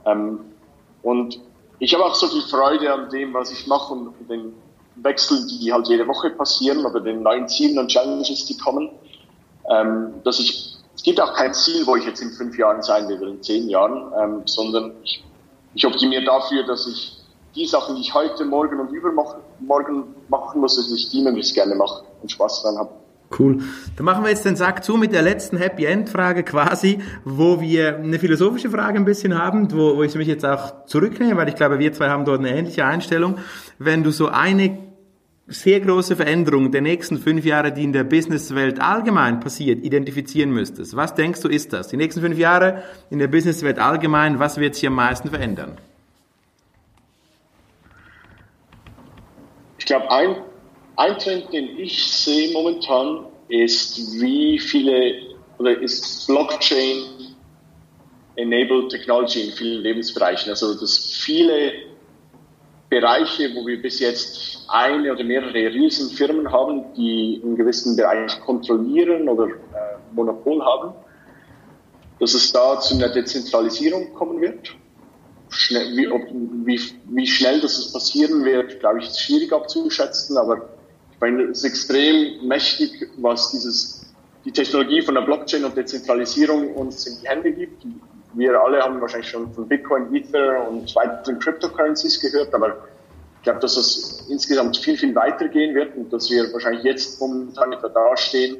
Ähm, 0.06 0.39
und 1.04 1.38
ich 1.80 1.94
habe 1.94 2.06
auch 2.06 2.15
so 2.15 2.28
viel 2.28 2.44
Freude 2.44 2.94
an 2.94 3.10
dem, 3.10 3.34
was 3.34 3.52
ich 3.52 3.68
mache 3.68 3.94
und 3.94 4.13
den 4.30 4.54
Wechseln, 4.96 5.46
die 5.50 5.74
halt 5.74 5.89
jede 5.89 6.08
Woche 6.08 6.30
passieren 6.30 6.86
oder 6.86 7.02
den 7.02 7.24
neuen 7.24 7.50
Zielen 7.50 7.78
und 7.78 7.89
Challenges, 7.89 8.46
die 8.46 8.58
kommen, 8.58 8.89
ähm, 9.70 10.13
dass 10.24 10.39
ich, 10.39 10.78
es 10.96 11.04
gibt 11.04 11.20
auch 11.20 11.34
kein 11.34 11.54
Ziel, 11.54 11.86
wo 11.86 11.98
ich 11.98 12.06
jetzt 12.06 12.22
in 12.22 12.32
fünf 12.32 12.58
Jahren 12.58 12.82
sein 12.82 13.10
will 13.10 13.18
oder 13.18 13.32
in 13.32 13.44
zehn 13.44 13.68
Jahren, 13.68 14.13
ähm, 14.18 14.41
sondern 14.46 14.94
ich, 15.04 15.22
ich 15.74 15.86
optimiere 15.86 16.24
dafür, 16.24 16.63
dass 16.63 16.88
ich 16.88 17.18
die 17.56 17.65
Sachen, 17.65 17.96
die 17.96 18.02
ich 18.02 18.13
heute, 18.13 18.46
morgen 18.46 18.80
und 18.80 18.91
übermorgen 18.91 20.04
machen 20.28 20.62
muss, 20.62 20.76
dass 20.76 20.91
ich 20.91 21.10
die 21.10 21.22
möglichst 21.22 21.54
gerne 21.54 21.76
mache 21.76 22.04
und 22.22 22.30
Spaß 22.30 22.63
daran 22.63 22.80
habe. 22.80 22.89
Cool. 23.38 23.60
Dann 23.96 24.06
machen 24.06 24.24
wir 24.24 24.30
jetzt 24.30 24.46
den 24.46 24.56
Sack 24.56 24.84
zu 24.84 24.98
mit 24.98 25.12
der 25.12 25.22
letzten 25.22 25.58
Happy 25.58 25.86
End 25.86 26.10
Frage 26.10 26.44
quasi, 26.44 27.00
wo 27.24 27.60
wir 27.60 27.98
eine 27.98 28.20
philosophische 28.20 28.70
Frage 28.70 29.00
ein 29.00 29.06
bisschen 29.06 29.38
haben, 29.38 29.72
wo, 29.72 29.98
wo 29.98 30.04
ich 30.04 30.13
mich 30.15 30.28
jetzt 30.28 30.46
auch 30.46 30.86
zurücknehme, 30.86 31.36
weil 31.38 31.50
ich 31.50 31.56
glaube, 31.56 31.80
wir 31.80 31.91
zwei 31.91 32.10
haben 32.10 32.26
dort 32.26 32.39
eine 32.39 32.56
ähnliche 32.56 32.86
Einstellung. 32.86 33.38
Wenn 33.80 34.04
du 34.04 34.12
so 34.12 34.28
eine 34.28 34.78
sehr 35.48 35.80
große 35.80 36.15
Veränderung 36.15 36.72
der 36.72 36.82
nächsten 36.82 37.18
fünf 37.18 37.46
Jahre, 37.46 37.72
die 37.72 37.84
in 37.84 37.94
der 37.94 38.04
Businesswelt 38.04 38.80
allgemein 38.80 39.39
passiert, 39.39 39.84
identifizieren 39.84 40.52
müsstest, 40.52 40.96
was 40.96 41.13
denkst 41.13 41.41
du 41.41 41.50
ist 41.50 41.74
das? 41.74 41.88
Die 41.88 41.98
nächsten 41.98 42.22
fünf 42.22 42.38
Jahre 42.38 42.84
in 43.10 43.20
der 43.20 43.28
Businesswelt 43.28 43.80
allgemein, 43.80 44.39
was 44.39 44.58
wird 44.58 44.76
sich 44.76 44.88
am 44.88 44.96
meisten 44.96 45.30
verändern? 45.30 45.78
Ich 49.86 49.88
glaube, 49.88 50.10
ein 50.10 50.36
ein 50.98 51.17
Trend, 51.19 51.52
den 51.52 51.78
ich 51.78 52.06
sehe 52.06 52.54
momentan, 52.54 53.28
ist, 53.50 54.19
wie 54.19 54.58
viele, 54.60 55.36
oder 55.58 55.80
ist 55.80 56.26
Blockchain 56.28 57.36
enabled 58.36 58.89
Technology 58.89 59.41
in 59.41 59.52
vielen 59.52 59.82
Lebensbereichen. 59.84 60.50
Also, 60.50 60.74
dass 60.80 60.98
viele 60.98 61.74
Bereiche, 62.89 63.54
wo 63.56 63.65
wir 63.65 63.82
bis 63.82 64.00
jetzt 64.00 64.65
eine 64.69 65.12
oder 65.12 65.24
mehrere 65.24 65.54
Riesenfirmen 65.54 66.52
haben, 66.52 66.93
die 66.95 67.41
einen 67.43 67.56
gewissen 67.56 67.95
Bereich 67.95 68.39
kontrollieren 68.41 69.28
oder 69.30 69.48
äh, 69.48 69.52
Monopol 70.13 70.63
haben, 70.63 70.93
dass 72.19 72.34
es 72.34 72.52
da 72.52 72.80
zu 72.80 72.95
einer 72.95 73.10
Dezentralisierung 73.10 74.13
kommen 74.13 74.41
wird. 74.41 74.76
Schnell, 75.56 75.96
wie, 75.96 76.08
ob, 76.08 76.24
wie, 76.65 76.80
wie 77.06 77.28
schnell 77.28 77.62
das 77.62 77.91
passieren 77.94 78.44
wird, 78.44 78.80
glaube 78.80 79.00
ich, 79.00 79.08
ist 79.08 79.22
schwierig 79.22 79.54
abzuschätzen, 79.54 80.38
aber 80.38 80.70
ich 81.12 81.22
meine, 81.22 81.44
es 81.44 81.60
ist 81.60 81.63
extrem 81.63 82.46
mächtig, 82.46 83.10
was 83.18 83.52
dieses, 83.52 84.06
die 84.44 84.52
Technologie 84.52 85.02
von 85.02 85.15
der 85.15 85.22
Blockchain 85.22 85.63
und 85.63 85.78
Dezentralisierung 85.78 86.74
uns 86.76 87.08
in 87.08 87.22
die 87.22 87.28
Hände 87.28 87.52
gibt. 87.54 87.86
Wir 88.34 88.60
alle 88.60 88.82
haben 88.82 89.00
wahrscheinlich 89.00 89.30
schon 89.30 89.52
von 89.54 89.68
Bitcoin, 89.68 90.13
Ether 90.13 90.68
und 90.68 90.94
weiteren 90.94 91.39
Cryptocurrencies 91.39 92.20
gehört, 92.20 92.54
aber 92.54 92.76
ich 93.38 93.44
glaube, 93.44 93.60
dass 93.60 93.78
es 93.78 94.26
insgesamt 94.30 94.76
viel, 94.76 94.98
viel 94.98 95.15
weitergehen 95.15 95.74
wird 95.74 95.96
und 95.96 96.12
dass 96.12 96.30
wir 96.30 96.52
wahrscheinlich 96.52 96.84
jetzt 96.84 97.22
momentan 97.22 97.72
etwa 97.72 97.88
dastehen 97.88 98.58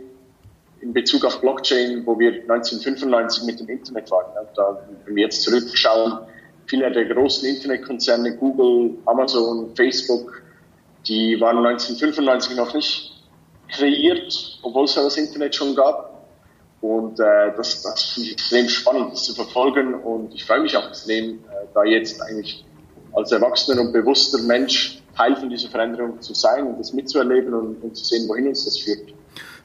in 0.80 0.94
Bezug 0.94 1.26
auf 1.26 1.42
Blockchain, 1.42 2.06
wo 2.06 2.18
wir 2.18 2.32
1995 2.44 3.44
mit 3.44 3.60
dem 3.60 3.68
Internet 3.68 4.10
waren. 4.12 4.48
Da, 4.56 4.88
wenn 5.06 5.16
wir 5.16 5.24
jetzt 5.24 5.42
zurückschauen, 5.42 6.20
viele 6.68 6.92
der 6.92 7.06
großen 7.06 7.48
Internetkonzerne, 7.48 8.36
Google, 8.38 8.98
Amazon, 9.06 9.76
Facebook, 9.76 10.42
die 11.08 11.40
waren 11.40 11.58
1995 11.66 12.58
noch 12.58 12.74
nicht 12.74 13.12
kreiert, 13.70 14.60
obwohl 14.64 14.86
es 14.86 14.96
ja 14.96 15.04
das 15.04 15.18
Internet 15.18 15.56
schon 15.56 15.76
gab. 15.76 16.28
Und 16.82 17.20
äh, 17.20 17.54
das, 17.56 17.82
das 17.82 18.04
finde 18.04 18.30
ich 18.30 18.34
extrem 18.34 18.70
spannend, 18.70 19.14
das 19.14 19.24
zu 19.24 19.34
verfolgen. 19.34 19.96
Und 19.96 20.34
ich 20.34 20.46
freue 20.46 20.62
mich 20.62 20.76
auch 20.78 20.88
extrem, 20.88 21.36
äh, 21.36 21.66
da 21.74 21.84
jetzt 21.84 22.22
eigentlich 22.22 22.64
als 23.14 23.32
erwachsener 23.32 23.82
und 23.82 23.94
bewusster 23.94 24.40
Mensch 24.40 25.02
Teil 25.16 25.36
von 25.36 25.50
dieser 25.50 25.70
Veränderung 25.70 26.22
zu 26.22 26.34
sein 26.34 26.68
und 26.68 26.80
das 26.80 26.94
mitzuerleben 26.94 27.54
und, 27.54 27.82
und 27.82 27.96
zu 27.96 28.04
sehen, 28.04 28.28
wohin 28.28 28.50
uns 28.50 28.66
das 28.66 28.78
führt. 28.78 29.14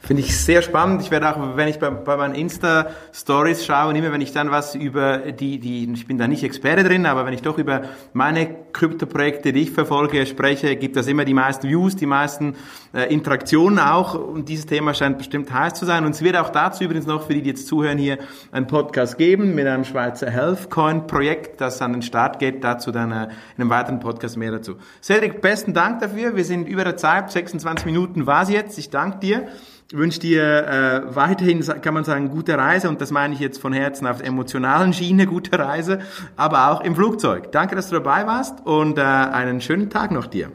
Finde 0.02 0.22
ich 0.22 0.36
sehr 0.36 0.62
spannend. 0.62 1.02
Ich 1.02 1.10
werde 1.10 1.28
auch, 1.28 1.56
wenn 1.56 1.68
ich 1.68 1.78
bei, 1.78 1.90
bei 1.90 2.16
meinen 2.16 2.34
Insta-Stories 2.34 3.66
schaue, 3.66 3.96
immer 3.96 4.10
wenn 4.12 4.22
ich 4.22 4.32
dann 4.32 4.50
was 4.50 4.74
über 4.74 5.18
die, 5.18 5.58
die, 5.58 5.92
ich 5.92 6.06
bin 6.06 6.16
da 6.16 6.26
nicht 6.26 6.42
Experte 6.42 6.84
drin, 6.84 7.04
aber 7.04 7.26
wenn 7.26 7.34
ich 7.34 7.42
doch 7.42 7.58
über 7.58 7.82
meine 8.14 8.48
Krypto-Projekte, 8.72 9.52
die 9.52 9.62
ich 9.62 9.72
verfolge, 9.72 10.24
spreche, 10.24 10.74
gibt 10.76 10.96
das 10.96 11.06
immer 11.06 11.26
die 11.26 11.34
meisten 11.34 11.68
Views, 11.68 11.96
die 11.96 12.06
meisten 12.06 12.56
äh, 12.94 13.12
Interaktionen 13.12 13.78
auch. 13.78 14.14
Und 14.14 14.48
dieses 14.48 14.64
Thema 14.64 14.94
scheint 14.94 15.18
bestimmt 15.18 15.52
heiß 15.52 15.74
zu 15.74 15.84
sein. 15.84 16.06
Und 16.06 16.12
es 16.12 16.22
wird 16.22 16.36
auch 16.36 16.48
dazu 16.48 16.82
übrigens 16.82 17.06
noch, 17.06 17.26
für 17.26 17.34
die, 17.34 17.42
die 17.42 17.50
jetzt 17.50 17.66
zuhören, 17.66 17.98
hier 17.98 18.18
einen 18.52 18.66
Podcast 18.66 19.18
geben 19.18 19.54
mit 19.54 19.66
einem 19.66 19.84
Schweizer 19.84 20.30
Healthcoin-Projekt, 20.30 21.60
das 21.60 21.82
an 21.82 21.92
den 21.92 22.02
Start 22.02 22.38
geht. 22.38 22.64
Dazu 22.64 22.90
dann 22.90 23.12
äh, 23.12 23.24
in 23.24 23.30
einem 23.58 23.70
weiteren 23.70 24.00
Podcast 24.00 24.38
mehr 24.38 24.50
dazu. 24.50 24.76
Cedric, 25.02 25.42
besten 25.42 25.74
Dank 25.74 26.00
dafür. 26.00 26.36
Wir 26.36 26.44
sind 26.44 26.66
über 26.66 26.84
der 26.84 26.96
Zeit. 26.96 27.30
26 27.30 27.84
Minuten 27.84 28.26
war 28.26 28.44
es 28.44 28.48
jetzt. 28.48 28.78
Ich 28.78 28.88
danke 28.88 29.18
dir 29.18 29.48
wünsche 29.92 30.20
dir 30.20 30.66
äh, 30.66 31.14
weiterhin, 31.14 31.64
kann 31.82 31.94
man 31.94 32.04
sagen, 32.04 32.30
gute 32.30 32.56
Reise 32.56 32.88
und 32.88 33.00
das 33.00 33.10
meine 33.10 33.34
ich 33.34 33.40
jetzt 33.40 33.60
von 33.60 33.72
Herzen 33.72 34.06
auf 34.06 34.18
der 34.18 34.26
emotionalen 34.26 34.92
Schiene, 34.92 35.26
gute 35.26 35.58
Reise, 35.58 36.00
aber 36.36 36.70
auch 36.70 36.82
im 36.82 36.94
Flugzeug. 36.94 37.50
Danke, 37.52 37.76
dass 37.76 37.88
du 37.88 37.96
dabei 37.96 38.26
warst 38.26 38.66
und 38.66 38.98
äh, 38.98 39.02
einen 39.02 39.60
schönen 39.60 39.90
Tag 39.90 40.10
noch 40.10 40.26
dir. 40.26 40.50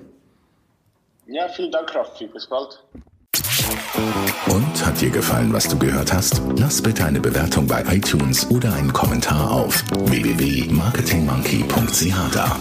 Ja, 1.28 1.48
vielen 1.50 1.72
Dank, 1.72 1.94
Raffi. 1.94 2.26
Bis 2.28 2.48
bald. 2.48 2.84
Und 4.48 4.86
hat 4.86 5.02
dir 5.02 5.10
gefallen, 5.10 5.52
was 5.52 5.68
du 5.68 5.78
gehört 5.78 6.14
hast? 6.14 6.42
Lass 6.58 6.82
bitte 6.82 7.04
eine 7.06 7.20
Bewertung 7.20 7.68
bei 7.68 7.84
iTunes 7.90 8.50
oder 8.52 8.74
einen 8.74 8.94
Kommentar 8.94 9.52
auf 9.52 9.84
www.marketingmonkey.ch 9.90 12.34
da. 12.34 12.58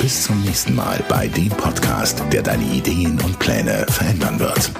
Bis 0.00 0.22
zum 0.24 0.40
nächsten 0.42 0.74
Mal 0.74 1.04
bei 1.08 1.28
dem 1.28 1.50
Podcast, 1.50 2.22
der 2.32 2.42
deine 2.42 2.64
Ideen 2.64 3.20
und 3.20 3.38
Pläne 3.38 3.84
verändern 3.88 4.38
wird. 4.38 4.70